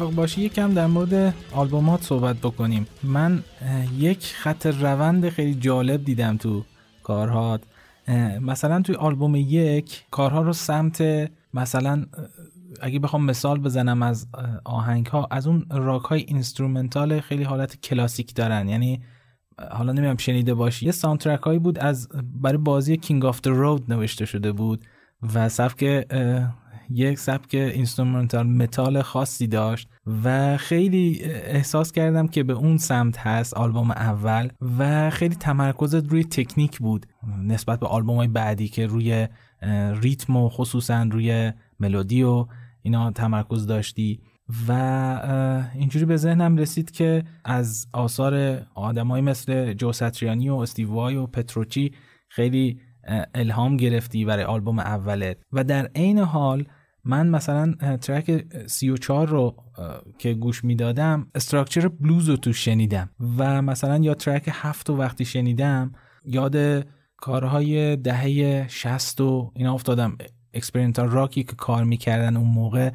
[0.00, 2.86] موافق باشی یکم در مورد آلبومات صحبت بکنیم.
[3.02, 3.42] من
[3.98, 6.64] یک خط روند خیلی جالب دیدم تو
[7.02, 7.62] کارهات.
[8.40, 12.06] مثلا توی آلبوم یک کارها رو سمت مثلا
[12.80, 14.26] اگه بخوام مثال بزنم از
[14.64, 18.68] آهنگ ها از اون راک های instrumental خیلی حالت کلاسیک دارن.
[18.68, 19.00] یعنی
[19.70, 20.86] حالا نمیدونم شنیده باشی.
[20.86, 22.08] یه soundtrack هایی بود از
[22.42, 24.84] برای بازی King of Road نوشته شده بود
[25.34, 26.06] و سبک
[26.90, 29.88] یک سبک instrumental متال خاصی داشت
[30.24, 36.24] و خیلی احساس کردم که به اون سمت هست آلبوم اول و خیلی تمرکز روی
[36.24, 37.06] تکنیک بود
[37.42, 39.28] نسبت به آلبوم های بعدی که روی
[40.02, 42.46] ریتم و خصوصا روی ملودی و
[42.82, 44.20] اینا تمرکز داشتی
[44.68, 44.72] و
[45.74, 51.26] اینجوری به ذهنم رسید که از آثار آدمایی مثل جو ساتریانی و استیو وای و
[51.26, 51.92] پتروچی
[52.28, 52.80] خیلی
[53.34, 56.64] الهام گرفتی برای آلبوم اولت و در عین حال
[57.06, 59.56] من مثلا track 34 رو
[60.18, 65.24] که گوش می‌دادم structure بلوز رو تو شنیدم و مثلا یا track هفت رو وقتی
[65.24, 65.92] شنیدم
[66.24, 66.86] یاد
[67.16, 70.18] کارهای دهه 60 و اینا افتادم.
[70.54, 72.90] experimental راکی که کار می‌کردن اون موقع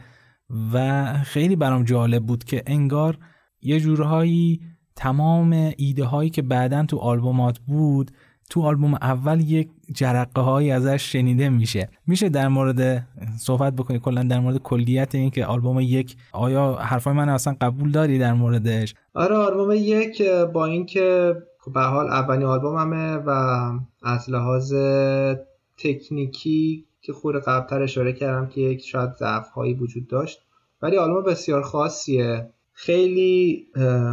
[0.73, 3.17] و خیلی برام جالب بود که انگار
[3.61, 4.61] یه جورهایی
[4.95, 8.11] تمام ایده هایی که بعدا تو آلبومات بود
[8.51, 11.89] تو آلبوم اول یک جرقه هایی ازش شنیده میشه.
[12.07, 17.13] میشه در مورد صحبت بکنی کلا در مورد کلیت این که آلبوم یک آیا حرفای
[17.13, 20.21] من اصلا قبول داری در موردش؟ آره آلبوم یک
[20.53, 21.35] با اینکه
[21.73, 23.29] به حال اولین آلبوممه و
[24.03, 24.73] از لحاظ
[25.77, 30.41] تکنیکی که خود قبلتر اشاره کردم که یک شاید ضعف هایی وجود داشت
[30.81, 32.49] ولی آلبوم بسیار خاصیه.
[32.73, 33.67] خیلی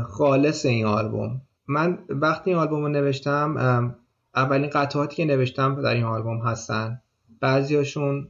[0.09, 1.41] خالص این آلبوم.
[1.69, 3.95] من وقتی این آلبوم رو نوشتم
[4.39, 7.01] اولین قطعاتی که نوشتم در این آلبوم هستن.
[7.41, 8.29] بعضیاشون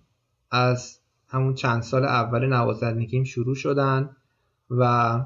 [0.50, 0.98] از
[1.28, 4.16] همون چند سال اول نوازندگیم شروع شدن
[4.70, 5.20] و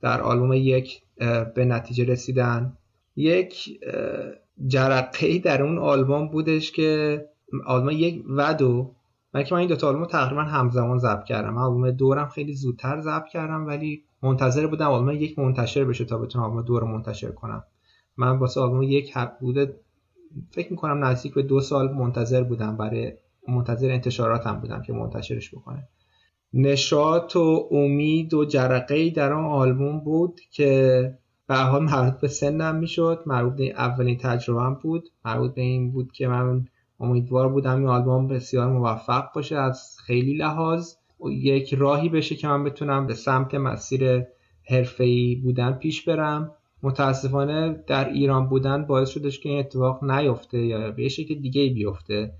[0.00, 1.02] در آلبوم یک
[1.54, 2.76] به نتیجه رسیدن.
[3.16, 3.80] یک
[4.66, 7.24] جرقه در اون آلبوم بودش که
[7.66, 8.94] آلبوم یک و دو
[9.34, 11.58] من که من این تا آلبوم تقریبا همزمان ضبط کردم.
[11.58, 16.44] آلبوم دورم خیلی زودتر ضبط کردم ولی منتظر بودم آلبوم یک منتشر بشه تا بتونم
[16.44, 17.64] آلبوم دو رو منتشر کنم.
[18.16, 19.74] من واسه آلبوم یک بوده
[20.50, 23.12] فکر می‌کنم نزدیک به دو سال منتظر بودم برای
[23.48, 25.88] منتظر انتشاراتم بودم که منتشرش بکنه.
[26.52, 31.14] نشاط و امید و جرقه در آن آلبوم بود که
[31.46, 36.12] به حال مربوط به سنم می‌شد مربوط به اولین تجربهم بود مربوط به این بود
[36.12, 36.64] که من
[37.00, 40.94] امیدوار بودم این آلبوم بسیار موفق باشه از خیلی لحاظ.
[41.30, 44.24] یک راهی بشه که من بتونم به سمت مسیر
[44.70, 46.54] حرفه‌ای بودن پیش برم.
[46.82, 52.32] متاسفانه در ایران بودن باعث شدش که این اتفاق نیفته یا به شکل دیگه بیفته.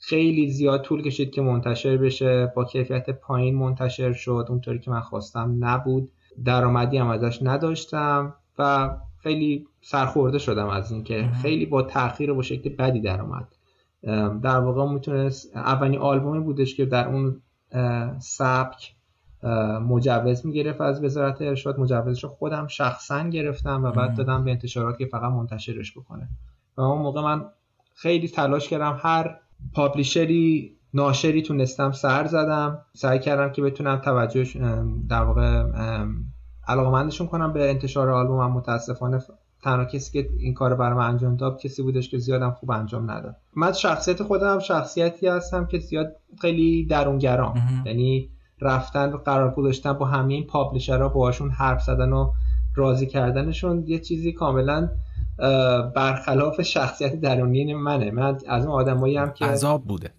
[0.00, 5.00] خیلی زیاد طول کشید که منتشر بشه با کیفیت پایین منتشر شد اونطوری که من
[5.00, 6.10] خواستم نبود.
[6.44, 8.90] درآمدی هم ازش نداشتم و
[9.22, 13.48] خیلی سرخورده شدم از اینکه خیلی با تاخیر و با شکل بدی درآمد.
[14.42, 17.42] در واقع می‌تونست اولین آلبومی بودش که در اون
[18.18, 18.94] سبک
[19.88, 21.80] مجوز می‌گرفت از وزارت ارشاد.
[21.80, 26.28] مجوزش رو خودم شخصا گرفتم و بعد دادم به انتشارات که فقط منتشرش بکنه.
[26.76, 27.44] و اون موقع من
[27.94, 29.36] خیلی تلاش کردم هر
[29.74, 32.78] پابلیشری ناشری تونستم سر زدم.
[32.94, 34.56] سعی کردم که بتونم توجهش
[35.08, 35.64] در واقع
[36.68, 38.52] علاقمندشون کنم به انتشار آلبوم.
[38.52, 39.18] متاسفانه
[39.62, 43.36] تنها کسی که این کار برام انجام داد کسی بودش که زیادم خوب انجام نداد.
[43.56, 47.82] من شخصیت خودم شخصیتی هستم که زیاد خیلی درونگرام.
[47.86, 48.30] یعنی
[48.60, 52.32] رفتن قرار گذاشتن با همه این پابلشرها باهاشون حرف زدن و
[52.74, 54.88] راضی کردنشون یه چیزی کاملا
[55.94, 58.10] برخلاف شخصیت درونی منه.
[58.10, 60.10] من از اون آدمایی هم که عذاب بوده.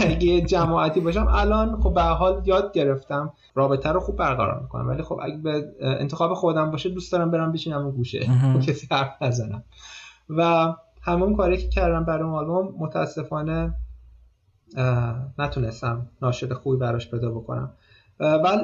[0.00, 3.32] اگه جماعتی باشم الان خب به حال یاد گرفتم.
[3.54, 4.88] رابطه رو خوب برقرار می‌کنم.
[4.88, 8.30] ولی خب اگه به انتخاب خودم باشه دوست دارم برم بشینم و گوشه.
[8.66, 9.64] کسی حرف نزنم.
[10.30, 13.74] و همون کاری که کردم برای اون آلبوم متاسفانه
[15.38, 17.72] نتونستم ناشد خوبی براش پیدا بکنم.
[18.20, 18.62] ولی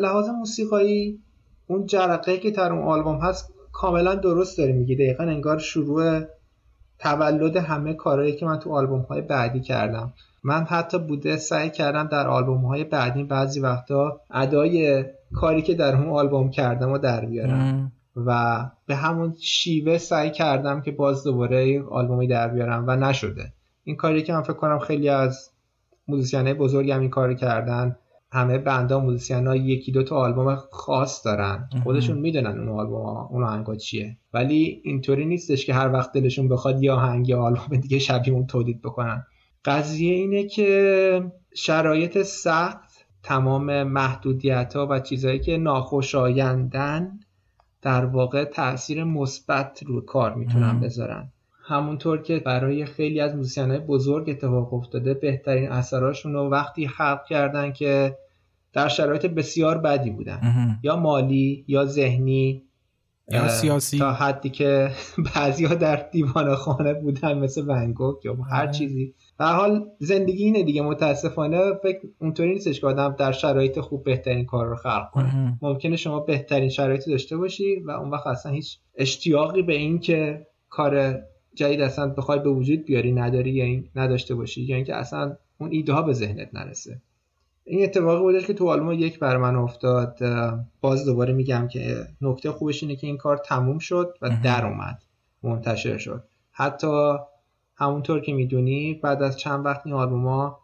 [0.00, 1.18] لحاظ موسیقایی
[1.66, 4.94] اون جرقه که در اون آلبوم هست کاملا درست داری میگی.
[4.94, 6.20] دقیقا انگار شروع
[6.98, 10.12] تولد همه کارهایی که من تو آلبوم های بعدی کردم.
[10.44, 15.96] من حتی بوده سعی کردم در آلبوم های بعدی بعضی وقتا ادای کاری که در
[15.96, 17.92] اون آلبوم کردم و در بیارم.
[18.16, 23.52] و به همون شیوه سعی کردم که باز دوباره آلبومی در بیارم و نشده.
[23.84, 25.50] این کاری که من فکر کنم خیلی از
[26.08, 27.96] musician بزرگی هم این کار کردن
[28.32, 31.68] همه band ا musician ها یکی دو تا آلبوم خاص دارن.
[31.84, 34.16] خودشون می‌دونن اون آلبوم ها اون آهنگا چیه.
[34.34, 38.46] ولی اینطوری نیستش که هر وقت دلشون بخواد یا آهنگ یا آلبوم دیگه شبیه اون
[38.46, 39.26] تولید بکنن.
[39.64, 47.20] قضیه اینه که شرایط سخت تمام محدودیت ها و چیزهایی که ناخوشایندن
[47.82, 51.32] در واقع تاثیر مثبت رو کار می‌تونن بذارن.
[51.64, 57.72] همونطور که برای خیلی از موسیقین بزرگ اتفاق افتاده بهترین اثراشون رو وقتی خلق کردن
[57.72, 58.16] که
[58.72, 60.40] در شرایط بسیار بدی بودن.
[60.82, 62.62] یا مالی یا ذهنی
[63.30, 63.98] یا سیاسی.
[63.98, 64.90] تا حدی که
[65.34, 69.14] بعضیا در دیوان خانه بودن مثل ونگوک یا هر چیزی.
[69.38, 74.46] به حال زندگی اینه دیگه متاسفانه فکر اونطوری نیستش که آدم در شرایط خوب بهترین
[74.46, 75.58] کار رو خلق کنه.
[75.62, 80.46] ممکنه شما بهترین شرایطی داشته باشی و اون وقت اصلا هیچ اشتیاقی به این که
[80.68, 81.22] کار
[81.54, 85.70] جدید اصلا بخوای به وجود بیاری نداری یا این نداشته باشی یا اینکه اصلا اون
[85.72, 87.00] ایده ها به ذهنت نرسه.
[87.64, 90.18] این اتفاقی بودش که تو آلمان یک بر من افتاد.
[90.80, 95.02] باز دوباره میگم که نکته خوبش اینه که این کار تموم شد و در اومد.
[95.42, 96.24] منتشر شد.
[96.52, 97.14] حتی
[97.76, 100.58] همونطور که می‌دونی بعد از چند وقت این آلبوم ها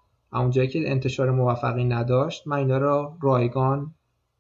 [0.51, 3.95] جایی که انتشار موفقی نداشت من اینا رو رایگان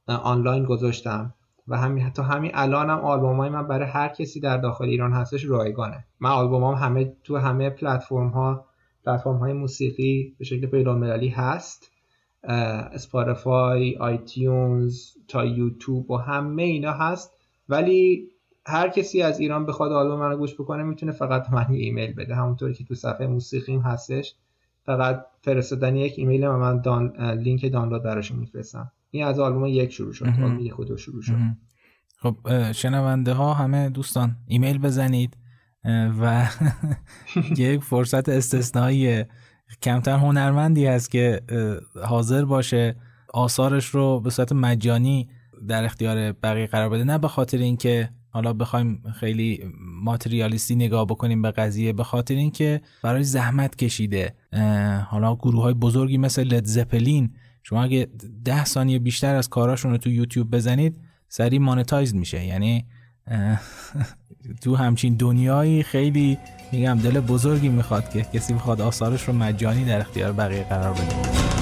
[0.07, 1.35] آنلاین گذاشتم.
[1.69, 5.13] و همین حتی همین الان هم آلبوم های من برای هر کسی در داخل ایران
[5.13, 6.05] هستش رایگانه.
[6.21, 8.65] من آلبوم هم همه تو همه پلتفرم ها
[9.05, 11.91] پلتفرم های موسیقی به شکل بین‌المللی هست.
[12.45, 17.33] Spotify iTunes تا یوتیوب و همه اینا هست.
[17.69, 18.29] ولی
[18.67, 22.35] هر کسی از ایران بخواد آلبوم منو گوش بکنه می‌تونه فقط من ایمیل بده.
[22.35, 24.35] همونطوری که تو صفحه موسیقیم هستش.
[24.85, 27.21] فقط فرستادن یک ایمیل و من دان...
[27.21, 28.93] لینک دانلود براشون میفرستم.
[29.11, 31.37] این از آلبوم یک شروع شد آلبوم یک خود شروع شد.
[32.21, 32.37] خب
[32.73, 35.37] شنونده ها همه دوستان ایمیل بزنید
[36.21, 36.49] و
[37.59, 39.25] یک فرصت استثنایی
[39.83, 41.41] کمتر هنرمندی هست که
[42.05, 42.97] حاضر باشه
[43.35, 45.29] آثارش رو به صورت مجانی
[45.69, 47.05] در اختیار بقیه قرار بده.
[47.05, 49.65] نه به خاطر اینکه حالا بخوایم خیلی
[50.03, 54.35] ماتریالیستی نگاه بکنیم به قضیه به خاطر اینکه برای زحمت کشیده.
[55.07, 57.35] حالا گروه های بزرگی مثل لد زپلین
[57.69, 58.09] شما اگه
[58.45, 60.99] ده ثانیه بیشتر از کاراشون رو تو یوتیوب بزنید
[61.29, 62.45] سریع مانتایز میشه.
[62.45, 62.85] یعنی
[64.63, 66.39] تو همچین دنیایی خیلی
[66.73, 71.58] میگم دل بزرگی می‌خواد که کسی بخواد آثارش رو مجانی در اختیار بقیه قرار بده.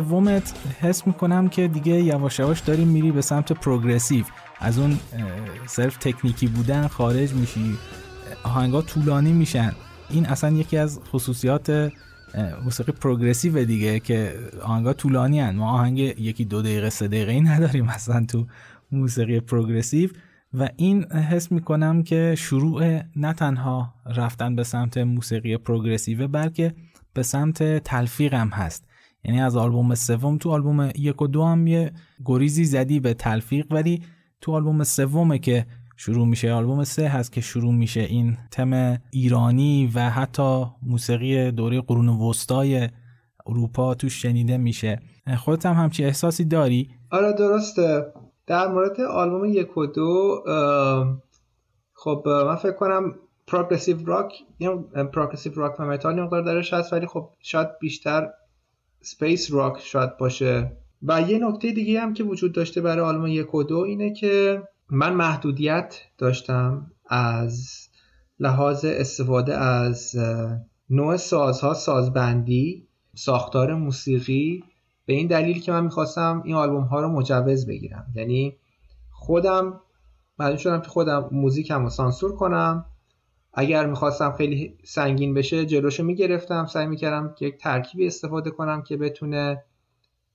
[0.00, 4.24] سومت حس می‌کنم که دیگه یواش یواش داریم میری به سمت پروگرسیو.
[4.60, 4.98] از اون
[5.66, 7.76] صرف تکنیکی بودن خارج میشی.
[8.44, 9.72] آهنگا طولانی میشن.
[10.10, 11.92] این اصلا یکی از خصوصیات
[12.64, 15.56] موسیقی پروگرسیو دیگه که آهنگا طولانی هن.
[15.56, 18.46] ما آهنگ یکی دو دقیقه سه دقیقه ای نداریم اصلا تو
[18.92, 20.10] موسیقی پروگرسیو.
[20.58, 26.74] و این حس می‌کنم که شروع نه تنها رفتن به سمت موسیقی پروگرسیو بلکه
[27.14, 28.84] به سمت تلفیق هم هست.
[29.24, 31.92] یعنی از آلبوم سوم تو آلبوم یک و دو هم یه
[32.24, 34.02] گریزی زدی به تلفیق ولی
[34.40, 35.66] تو آلبوم سومه که
[35.96, 36.52] شروع میشه.
[36.52, 38.00] آلبوم سه هست که شروع میشه.
[38.00, 42.88] این تم ایرانی و حتی موسیقی دوره قرون وسطای
[43.46, 45.00] اروپا تو شنیده میشه.
[45.38, 48.06] خودت هم همچی احساسی داری؟ آره درسته.
[48.46, 50.42] در مورد آلبوم یک و دو
[51.92, 53.14] خب من فکر کنم
[53.46, 54.32] progressive rock
[55.12, 58.30] progressive rock و متال مقدار درش هست ولی خب شاید بیشتر
[59.04, 60.76] space rock شاید باشه.
[61.02, 64.62] و یه نکته دیگه هم که وجود داشته برای آلبوم یک و دو اینه که
[64.90, 67.68] من محدودیت داشتم از
[68.40, 70.16] لحاظ استفاده از
[70.90, 74.64] نوع سازها سازبندی ساختار موسیقی.
[75.06, 78.06] به این دلیل که من می‌خواستم این آلبوم ها رو مجوز بگیرم.
[78.14, 78.56] یعنی
[79.10, 79.80] خودم
[80.38, 82.84] مجبور شدم که خودم موزیکم رو سانسور کنم.
[83.54, 86.66] اگر می‌خواستم خیلی سنگین بشه جلوشو می‌گرفتم.
[86.66, 89.62] سعی می‌کردم که یک ترکیبی استفاده کنم که بتونه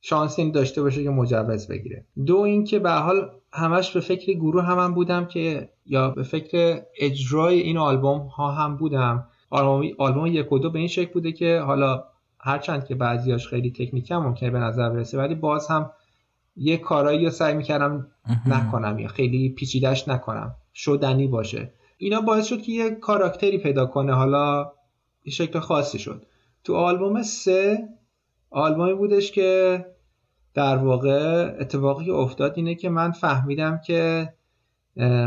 [0.02, 2.06] شانس این داشته باشه که مجوز بگیره.
[2.26, 6.82] دو اینکه به حال همش به فکر گروه هم, هم بودم که یا به فکر
[7.00, 9.28] اجرای این آلبوم ها هم بودم.
[9.50, 12.04] آلبوم, آلبوم یک و دو به این شکل بوده که حالا
[12.40, 15.92] هرچند که بعضیاش خیلی تکنیکی هم ممکنه به نظر برسه ولی باز هم
[16.56, 18.08] یه کارایی رو سعی می‌کردم
[18.46, 20.56] نکنم یا خیلی پیچیدش نکنم.
[20.74, 21.74] شدنی باشه.
[22.02, 24.14] اینا باعث شد که یه کاراکتری پیدا کنه.
[24.14, 24.72] حالا
[25.26, 26.26] یه شکل خاصی شد.
[26.64, 27.90] تو آلبوم سه
[28.50, 29.86] آلبومی بودش که
[30.54, 34.34] در واقع اتفاقی که افتاد اینه که من فهمیدم که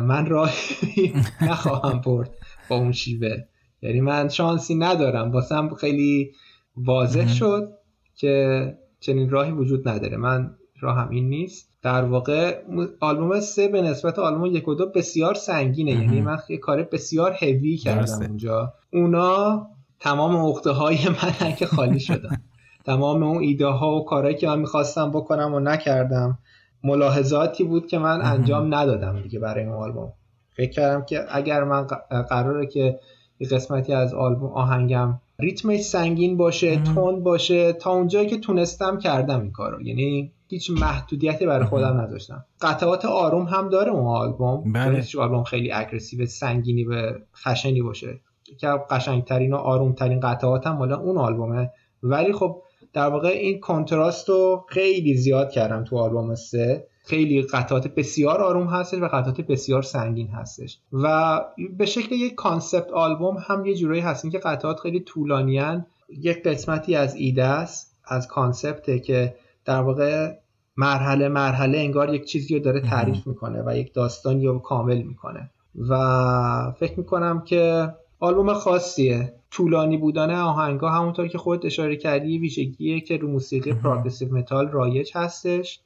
[0.02, 1.14] من راهی
[1.50, 2.30] نخواهم برد
[2.68, 3.36] با اون شیوه.
[3.82, 5.30] یعنی من شانسی ندارم.
[5.32, 6.32] واسم خیلی
[6.76, 7.72] واضح شد
[8.14, 10.16] که چنین راهی وجود نداره.
[10.16, 11.71] من راهم این نیست.
[11.82, 12.62] در واقع
[13.00, 15.90] آلبوم سه به نسبت آلبوم یک و دو بسیار سنگینه.
[15.90, 18.74] یعنی من یه کار بسیار هوی کردم اونجا.
[18.92, 19.66] اونا
[20.00, 20.98] تمام عقده های
[21.42, 22.42] من که خالی شدن.
[22.84, 26.38] تمام اون ایده ها و کارهایی که من می‌خواستم بکنم و نکردم
[26.84, 30.12] ملاحظاتی بود که من انجام ندادم دیگه برای این آلبوم.
[30.56, 31.86] فکر کردم که اگر من
[32.30, 32.98] قراره که
[33.40, 39.40] یه قسمتی از آلبوم آهنگم ریتمش سنگین باشه تون باشه تا اونجایی که تونستم کردم
[39.40, 39.82] این کارو.
[39.82, 42.44] یعنی هیچ محدودیتی برای خودم نداشتم.
[42.60, 44.72] قطعات آروم هم داره اون آلبوم.
[44.72, 45.04] بله.
[45.18, 48.20] آلبوم خیلی اگریسیو سنگینی و خشنی باشه.
[48.58, 51.70] که قشنگترین و آرومترین قطعات هم مال اون آلبومه.
[52.02, 56.86] ولی خب در واقع این کنتراست رو خیلی زیاد کردم تو آلبوم سه.
[57.04, 60.78] خیلی قطعات بسیار آروم هستش و قطعات بسیار سنگین هستش.
[60.92, 61.40] و
[61.76, 66.94] به شکل یک concept album هم یه جورایی هستین که قطعات خیلی طولانیان یک قسمتی
[66.94, 69.34] از ایده است از concept ه که
[69.64, 70.34] در واقع
[70.76, 75.50] مرحله مرحله انگار یک چیزی رو داره تعریف می‌کنه و یک داستانی رو کامل می‌کنه.
[75.88, 79.34] و فکر می‌کنم که آلبوم خاصیه.
[79.50, 85.10] طولانی بودن آهنگا همونطور که خود اشاره کردی ویژگیه که رو موسیقی progressive metal رایج
[85.14, 85.80] هستش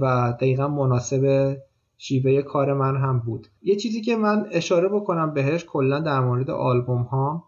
[0.00, 1.56] و دقیقا مناسب
[1.98, 3.46] شیوه کار من هم بود.
[3.62, 7.44] یه چیزی که من اشاره بکنم بهش کلا در مورد آلبوم ها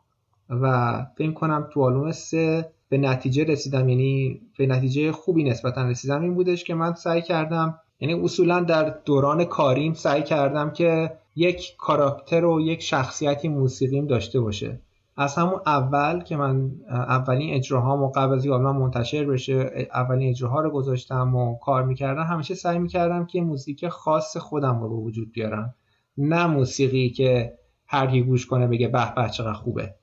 [0.48, 6.22] و فکر کنم تو آلبوم سه به نتیجه رسیدم یعنی به نتیجه خوبی نسبتا رسیدم.
[6.22, 11.76] این بودش که من سعی کردم یعنی اصولا در دوران کاریم سعی کردم که یک
[11.78, 14.80] کاراکتر و یک شخصیتی موسیقیم داشته باشه.
[15.16, 20.60] از همون اول که من اولین اجراهام و قبل از من منتشر بشه اولین اجراها
[20.60, 25.32] رو گذاشتم و کار می‌کردم همیشه سعی می‌کردم که موزیک خاص خودم رو به وجود
[25.32, 25.74] بیارم.
[26.18, 29.94] نه موسیقی که هر کی گوش کنه بگه به به چقدر خوبه.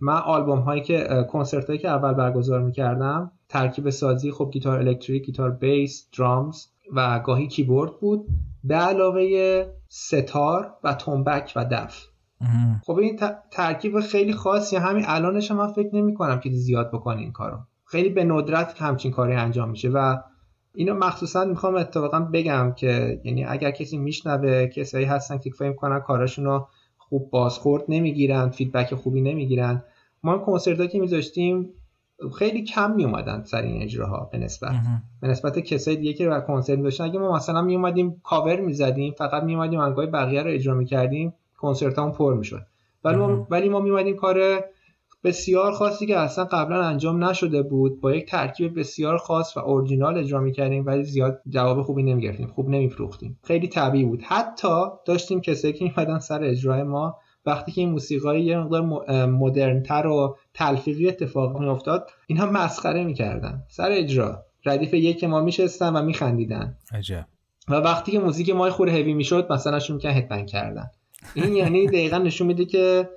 [0.00, 5.24] من آلبوم هایی که کنسرت هایی که اول برگزار می‌کردم ترکیب سازی خب گیتار الکتریک
[5.26, 8.26] گیتار بیس درامز و گاهی کیبورد بود
[8.64, 12.06] به علاوه ستار و تنبک و دف.
[12.86, 13.20] خب این
[13.50, 17.58] ترکیب خیلی خاصی همین الانش من فکر نمی کنم که زیاد بکنه این کارو.
[17.84, 20.16] خیلی به ندرت همچین کاری انجام میشه و
[20.74, 26.00] اینو مخصوصا می‌خوام اتفاقا بگم که یعنی اگر کسی میشنوه کسایی هستن که فکر کنن
[26.00, 26.68] کاراشون رو
[27.08, 29.82] خوب بازخورد نمی‌گیرن feedback خوبی نمی‌گیرن
[30.22, 31.68] ما کنسرت که میذاشتیم
[32.38, 34.72] خیلی کم می اومدن سر این اجراها به نسبت.
[35.22, 39.42] به نسبت کسای دیگه که کنسرت داشتن اگه ما مثلا می اومدیم کاور می‌زدیم فقط
[39.42, 42.66] می اومدیم آهنگای بقیه رو اجرا می‌کردیم کنسرت پر می‌شد.
[43.04, 44.64] ولی ما ولی ما میومدیم کار
[45.24, 50.18] بسیار خاصی که اصلا قبلا انجام نشده بود با یک ترکیب بسیار خاص و اورجینال
[50.18, 53.38] اجرا می‌کردیم ولی زیاد جواب خوبی نمی‌گرفتیم خوب نمیفروختیم.
[53.44, 54.22] خیلی طبیعی بود.
[54.22, 54.68] حتی
[55.06, 58.82] داشتیم کسایی که میمدن سر اجرای ما وقتی که این موسیقی یه مقدار
[59.26, 63.62] مدرنتر و تلفیقی اتفاق میافتاد اینها مسخره می‌کردن.
[63.68, 64.42] سر اجرا.
[64.64, 66.76] ردیف یک ما میشستن و میخندیدن.
[66.92, 67.26] عجب.
[67.68, 70.90] و وقتی که موزیک ما خوره هوی می‌شد مثلا شروع می‌کنن هدبنگ کردن.
[71.34, 73.08] این یعنی دقیقا نشون میده که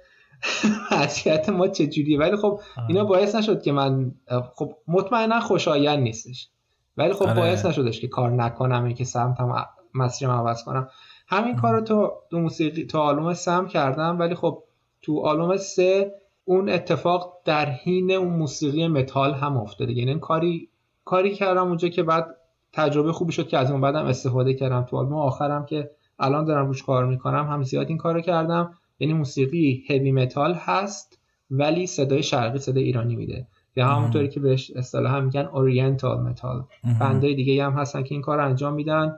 [0.92, 2.60] وضعیت ما چجوریه؟ ولی خب
[2.90, 4.12] اینا باعث نشد که من
[4.56, 6.50] خب مطمئنا خوشایند نیستش.
[6.98, 7.34] ولی خب آره.
[7.34, 10.90] باعث نشدش که کار نکنم که سمتم مسیرم عوض کنم.
[11.28, 14.64] همین کار رو تو دو موسیقی تو آلبوم سم کردم ولی خب
[15.02, 16.12] تو آلبوم سه
[16.46, 19.94] اون اتفاق در حین اون موسیقی متال هم افتاده.
[19.94, 20.70] یعنی کاری
[21.06, 22.36] کاری کردم اونجا که بعد
[22.74, 24.84] تجربه خوبی شد که از اون بعدم استفاده کردم.
[24.90, 29.14] تو آلبوم آخرم که الان دارم روش کار می‌کنم هم زیاد این کارو کردم یعنی
[29.14, 31.20] موسیقی heavy metal هست
[31.52, 33.48] ولی صدای شرقی صدای ایرانی میده.
[33.76, 36.64] یا همونطوری که بهش اصطلاحا میگن oriental metal
[37.00, 39.16] band ای دیگه هم هستن که این کار انجام میدن.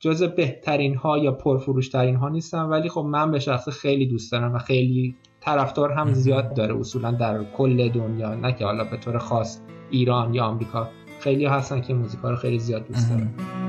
[0.00, 4.54] جز بهترین ها یا پرفروشترین ها نیستن ولی خب من به شخص خیلی دوست دارم
[4.54, 6.76] و خیلی طرفدار هم زیاد داره.
[6.80, 9.60] اصولا در کل دنیا نه که حالا به طور خاص
[9.90, 10.88] ایران یا آمریکا.
[11.20, 13.65] خیلی هستن که موزیکا رو خیلی زیاد دوست دارن.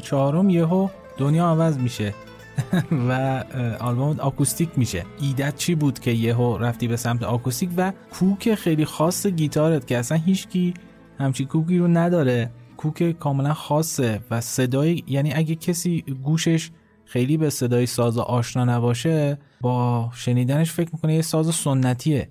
[0.00, 0.88] چهارم یهو
[1.18, 2.14] دنیا عوض میشه
[3.08, 3.44] و
[3.80, 5.04] آلبوم آکوستیک میشه.
[5.20, 9.98] ایدت چی بود که یهو رفتی به سمت آکوستیک و کوک خیلی خاص گیتارت که
[9.98, 10.74] اصلا هیچکی
[11.18, 12.50] همچی کوکی رو نداره.
[12.76, 16.70] کوک کاملا خاصه و صدای یعنی اگه کسی گوشش
[17.04, 22.30] خیلی به صدای ساز آشنا نباشه با شنیدنش فکر می‌کنه یه ساز سنتیه.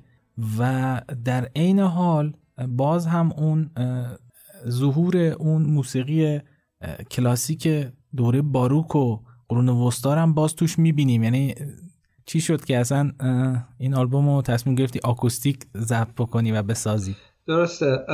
[0.59, 2.33] و در عین حال
[2.67, 3.69] باز هم اون
[4.67, 6.39] ظهور اون موسیقی
[7.11, 7.67] کلاسیک
[8.15, 9.19] دوره باروک و
[9.49, 11.23] قرون وسطا هم باز توش می‌بینیم.
[11.23, 11.55] یعنی
[12.25, 13.11] چی شد که اصلا
[13.77, 17.15] این آلبوم رو تصمیم گرفتی آکوستیک ضبط بکنی و بسازی؟
[17.47, 18.05] درسته.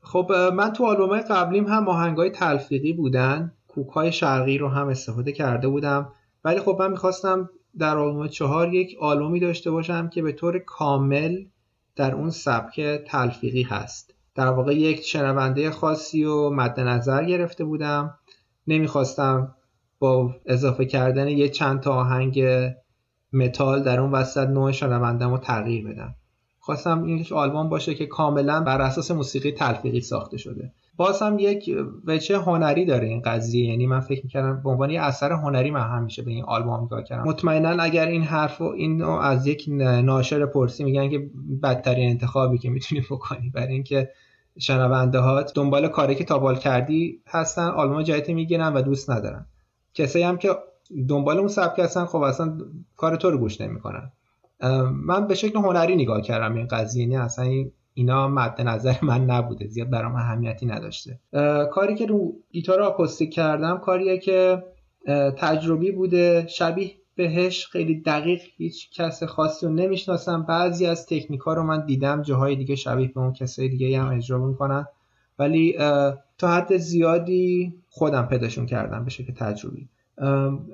[0.00, 5.32] خب من تو آلبوم قبلیم هم آهنگای تلفیقی بودن کوک های شرقی رو هم استفاده
[5.32, 6.12] کرده بودم.
[6.44, 11.44] ولی خب من می‌خواستم در آلبوم چهار یک آلبومی داشته باشم که به طور کامل
[11.96, 14.14] در اون سبک تلفیقی هست.
[14.34, 18.18] در واقع یک شنونده خاصی و مد نظر گرفته بودم.
[18.66, 19.54] نمی‌خواستم
[19.98, 22.44] با اضافه کردن یه چند تا آهنگ
[23.32, 26.14] متال در اون وسط نوع شنوندم رو تغییر بدم.
[26.58, 30.72] خواستم این آلبوم باشه که کاملا بر اساس موسیقی تلفیقی ساخته شده.
[30.96, 31.70] باز یک
[32.06, 33.66] وجه هنری داره این قضیه.
[33.66, 37.02] یعنی من فکر می‌کردم به عنوان یه اثر هنری من همیشه به این آلبوم نگاه
[37.02, 37.28] کردم.
[37.28, 39.64] مطمئنا اگر این حرف و این از یک
[40.04, 41.30] ناشر پرسی میگن که
[41.62, 44.08] بدترین انتخابی که می‌تونی بکنی برای اینکه
[44.58, 49.46] شنونده هات دنبال کاری که تابال کردی هستن آلبوم جدید می‌گیرن و دوست ندارن.
[49.94, 50.56] کسایی هم که
[51.08, 52.58] دنبال اون سبک هستن خب اصلا
[52.96, 54.12] کار تو رو گوش نمی‌کنن.
[54.92, 57.50] من به شکل هنری نگاه کردم این قضیه یعنی اصلا
[57.94, 61.20] اینا مد نظر من نبوده زیاد برام اهمیتی نداشته.
[61.72, 64.62] کاری که رو گیتار آکوستیک کردم کاریه که
[65.38, 70.42] تجربی بوده شبیه بهش خیلی دقیق هیچ کس خاصی رو نمی‌شناسم.
[70.42, 74.16] بعضی از تکنیک ها رو من دیدم جاهای دیگه شبیه به اون کسای دیگه هم
[74.16, 74.86] اجرا می‌کنن.
[75.38, 75.76] ولی
[76.38, 79.88] تا حد زیادی خودم پیداشون کردم به شکل تجربی.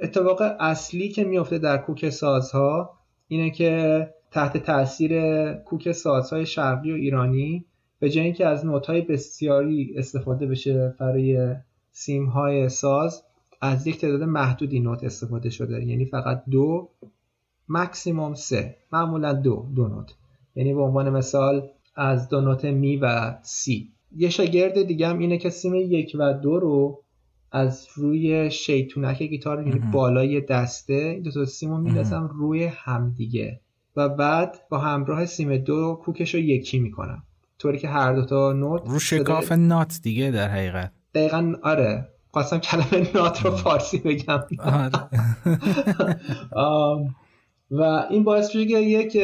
[0.02, 2.98] اتفاق اصلی که میفته در کوک سازها
[3.28, 7.64] اینه که تحت تاثیر کوک سازهای شرقی و ایرانی
[7.98, 11.54] به جای اینکه از نوت‌های بسیاری استفاده بشه برای
[11.92, 13.22] سیمهای ساز
[13.60, 15.84] از یک تعداد محدودی نوت استفاده شده.
[15.84, 16.88] یعنی فقط دو
[17.68, 18.76] مکسیموم سه.
[18.92, 20.14] معمولا دو دو نوت.
[20.54, 23.92] یعنی به عنوان مثال از دو نوت می و سی.
[24.16, 27.02] یه شاگرد دیگه هم اینه که سیم یک و دو رو
[27.52, 33.60] از روی شیطونک گیتار یعنی بالای دسته این دو تا سیم رو میندازم روی همدیگه
[33.96, 37.22] و بعد با همراه سیم دو کوکش رو یکی می‌کنم.
[37.58, 40.92] طوری که هر دوتا نوت رو شکاف نات دیگه در حقیقت.
[41.14, 42.08] دقیقا آره.
[42.32, 44.40] خواستم کلمه نات رو فارسی بگم.
[44.58, 44.90] آره.
[47.70, 49.16] و این باعث میشه که یک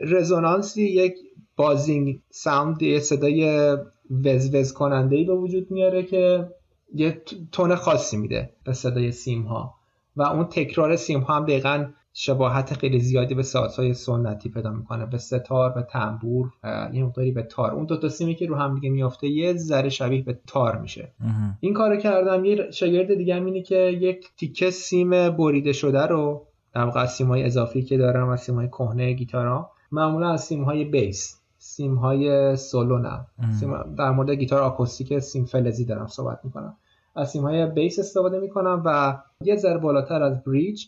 [0.00, 1.14] رزونانسی یک
[1.56, 3.76] بازینگ ساوند یه صدای
[4.24, 6.48] وز وز کننده ای به وجود میاره که
[6.94, 7.22] یه
[7.52, 9.74] تون خاصی میده به صدای سیم ها
[10.16, 11.86] و اون تکرار سیم ها هم دقیقا
[12.20, 17.32] شباهت خیلی زیادی به سازهای سنتی پیدا می‌کنه به ستار به تنبور و یه مقداری
[17.32, 17.70] به تار.
[17.70, 21.12] اون دو تا سیمی که رو هم دیگه میافته یه ذره شبیه به تار میشه.
[21.60, 22.44] این کارو کردم.
[22.44, 27.82] یه شگرد دیگه اینه که یک تیکه سیم بریده شده رو در واقع های اضافی
[27.82, 33.26] که دارم از های کهنه گیتارا معمولا از سیم های bass سیم های سولو نه.
[33.60, 36.76] سیم در مورد گیتار آکوستیک سیم فلزی دارم صحبت می‌کنم.
[37.16, 40.86] از سیم های bass استفاده می‌کنم و یه ذره بالاتر از bridge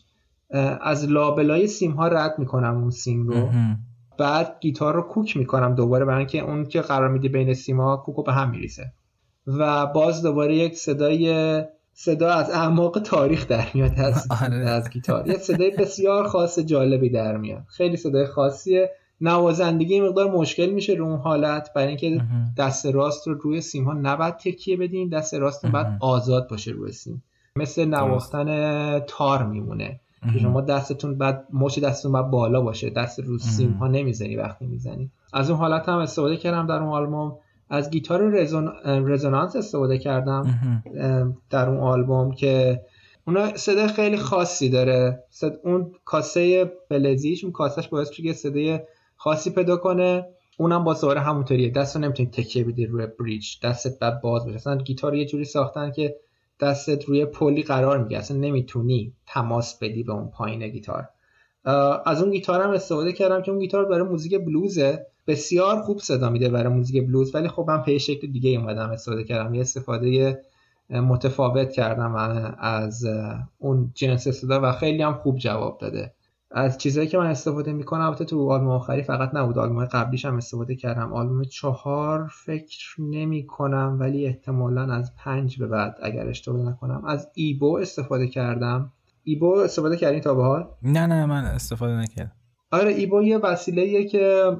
[0.81, 3.49] از لابلای سیم ها رد می‌کنم اون سیم رو.
[4.17, 7.97] بعد گیتار رو کوک می‌کنم دوباره برای اینکه اون که قرار میده بین سیم ها
[7.97, 8.93] کوکو به هم میریزه
[9.47, 11.63] و باز دوباره یک صدای
[11.93, 14.55] صدا از اعماق تاریخ در میاد از, آره.
[14.55, 15.27] از گیتار.
[15.27, 17.63] یه صدای بسیار خاص جالبی در میاد.
[17.67, 18.89] خیلی صدای خاصیه.
[19.21, 21.73] نوازندگی مقدار مشکل میشه رو اون حالت.
[21.73, 22.21] برای اینکه
[22.57, 26.91] دست راست رو روی سیم ها نباید تکیه بدین دست راست باید آزاد باشه روی
[26.91, 27.23] سیم.
[27.55, 29.99] مثل نواختن تار میمونه.
[30.41, 32.89] شما دستتون بعد مچ دستتون باید بالا باشه.
[32.89, 35.11] دست رو سیم ها نمی‌زنی وقتی می‌زنی.
[35.33, 37.37] از اون حالت هم استفاده کردم در اون آلبوم.
[37.69, 38.71] از گیتار رزون...
[38.85, 40.59] رزونانس استفاده کردم.
[41.49, 42.81] در اون آلبوم که
[43.27, 45.23] اونا صدای خیلی خاصی داره.
[45.29, 45.53] صد...
[45.63, 48.79] اون کاسه فلزیش اون کاسهش باعث میشه صدای
[49.15, 50.25] خاصی پیدا کنه.
[50.57, 51.69] اونم با سواره همونطوریه.
[51.69, 54.55] دست رو نمی‌تونی تکیه بدی روی بریج دستت بعد باز بشه.
[54.55, 56.15] اصلا گیتار یه جوری ساختن که
[56.61, 61.09] دستت روی پلی قرار می‌گیره اصلا نمی‌تونی تماس بدی به اون پایین گیتار.
[62.05, 65.05] از اون گیتار هم استفاده کردم که اون گیتار برای موزیک بلوزه.
[65.27, 69.23] بسیار خوب صدا میده برای موزیک بلوز ولی خب من به شکل دیگه اومدم استفاده
[69.23, 69.53] کردم.
[69.53, 70.41] یه استفاده
[70.89, 72.15] متفاوت کردم
[72.59, 73.05] از
[73.59, 76.13] اون جنس صدا و خیلی هم خوب جواب داده.
[76.53, 80.37] از چیزهایی که من استفاده می‌کنم البته تو آلبوم آخری فقط نبود آلبوم قبلیش هم
[80.37, 81.13] استفاده کردم.
[81.13, 87.29] آلبوم چهار فکر نمی کنم ولی احتمالا از پنج به بعد اگر اشتباه نکنم از
[87.33, 88.91] ایبو استفاده کردم.
[89.23, 92.31] ایبو استفاده کردین تا به حال؟ نه نه من استفاده نکردم.
[92.71, 94.57] آره ایبو یه وسیله که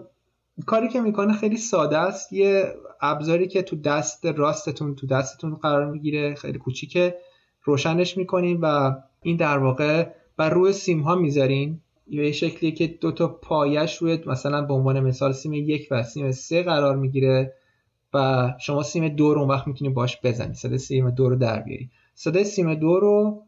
[0.66, 2.34] کاری که می‌کنه خیلی ساده است.
[2.34, 7.16] یه ابزاری که تو دست راستتون تو دستتون قرار می‌گیره خیلی کوچیکه
[7.64, 10.10] روشنش می‌کنین و این در واقع
[10.42, 15.00] بر روی سیم ها می‌ذارین؟ یه شکلی که دو تا پایش روی مثلا به عنوان
[15.00, 17.54] مثال سیم یک و سیم سه قرار می‌گیره
[18.14, 20.54] و شما سیم دو رو اون وقت می‌تونی باش بزنی.
[20.54, 21.90] صدای سیم دو رو در بیاری.
[22.16, 23.44] صدای سیم دو رو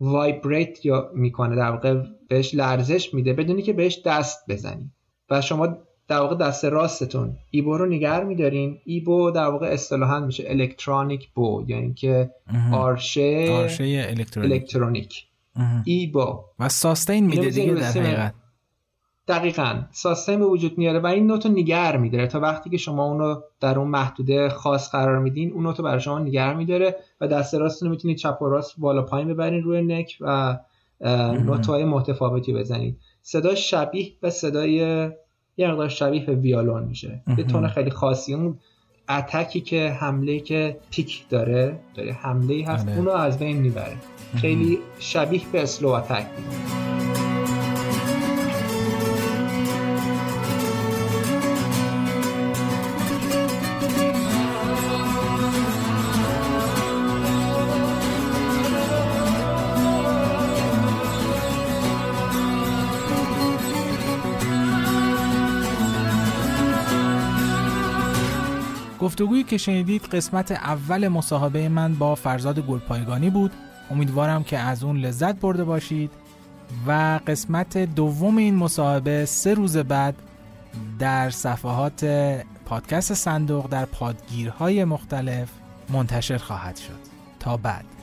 [0.00, 4.90] vibrate یا می‌کنه در واقع بهش لرزش میده بدون اینکه بهش دست بزنی.
[5.30, 5.78] و شما
[6.08, 8.78] در واقع دست راستتون ایبو رو نگر میدارین.
[8.84, 12.30] ایبو در واقع اصطلاحا میشه الکترونیک بو یعنی که
[12.72, 15.26] آرشه, آرشه الکترونیک, الکترونیک.
[15.84, 18.34] ایبو و ساستین میده دیگه در حقیقت
[19.28, 19.82] دقیقا.
[19.90, 22.26] ساستین به وجود میاره و این نوتو نگر میداره.
[22.26, 26.18] تا وقتی که شما اونو در اون محدوده خاص قرار میدین اون نوتو برای شما
[26.18, 30.58] نگر میداره و دست راستتون می‌تونید چپ و راست بالا پایین ببرین روی نک و
[31.44, 34.72] نوتهای متفاوتی بزنید صدا شبیه به صدای
[35.56, 37.22] یه مقدار شبیه به ویالون میشه.
[37.38, 38.34] یه تون خیلی خاصی.
[38.34, 38.58] اون
[39.08, 42.96] اتکی که حمله که پیک داره داره حمله هست آره.
[42.96, 43.96] اونو از بین می‌بره.
[44.36, 46.26] خیلی شبیه به اسلو اتک
[69.16, 73.52] گفتگویی که شنیدید قسمت اول مصاحبه من با فرزاد گلپایگانی بود.
[73.90, 76.10] امیدوارم که از اون لذت برده باشید
[76.86, 80.14] و قسمت دوم این مصاحبه سه روز بعد
[80.98, 82.04] در صفحات
[82.64, 85.48] پادکست صندوق در پادگیرهای مختلف
[85.88, 86.98] منتشر خواهد شد.
[87.40, 87.95] تا بعد.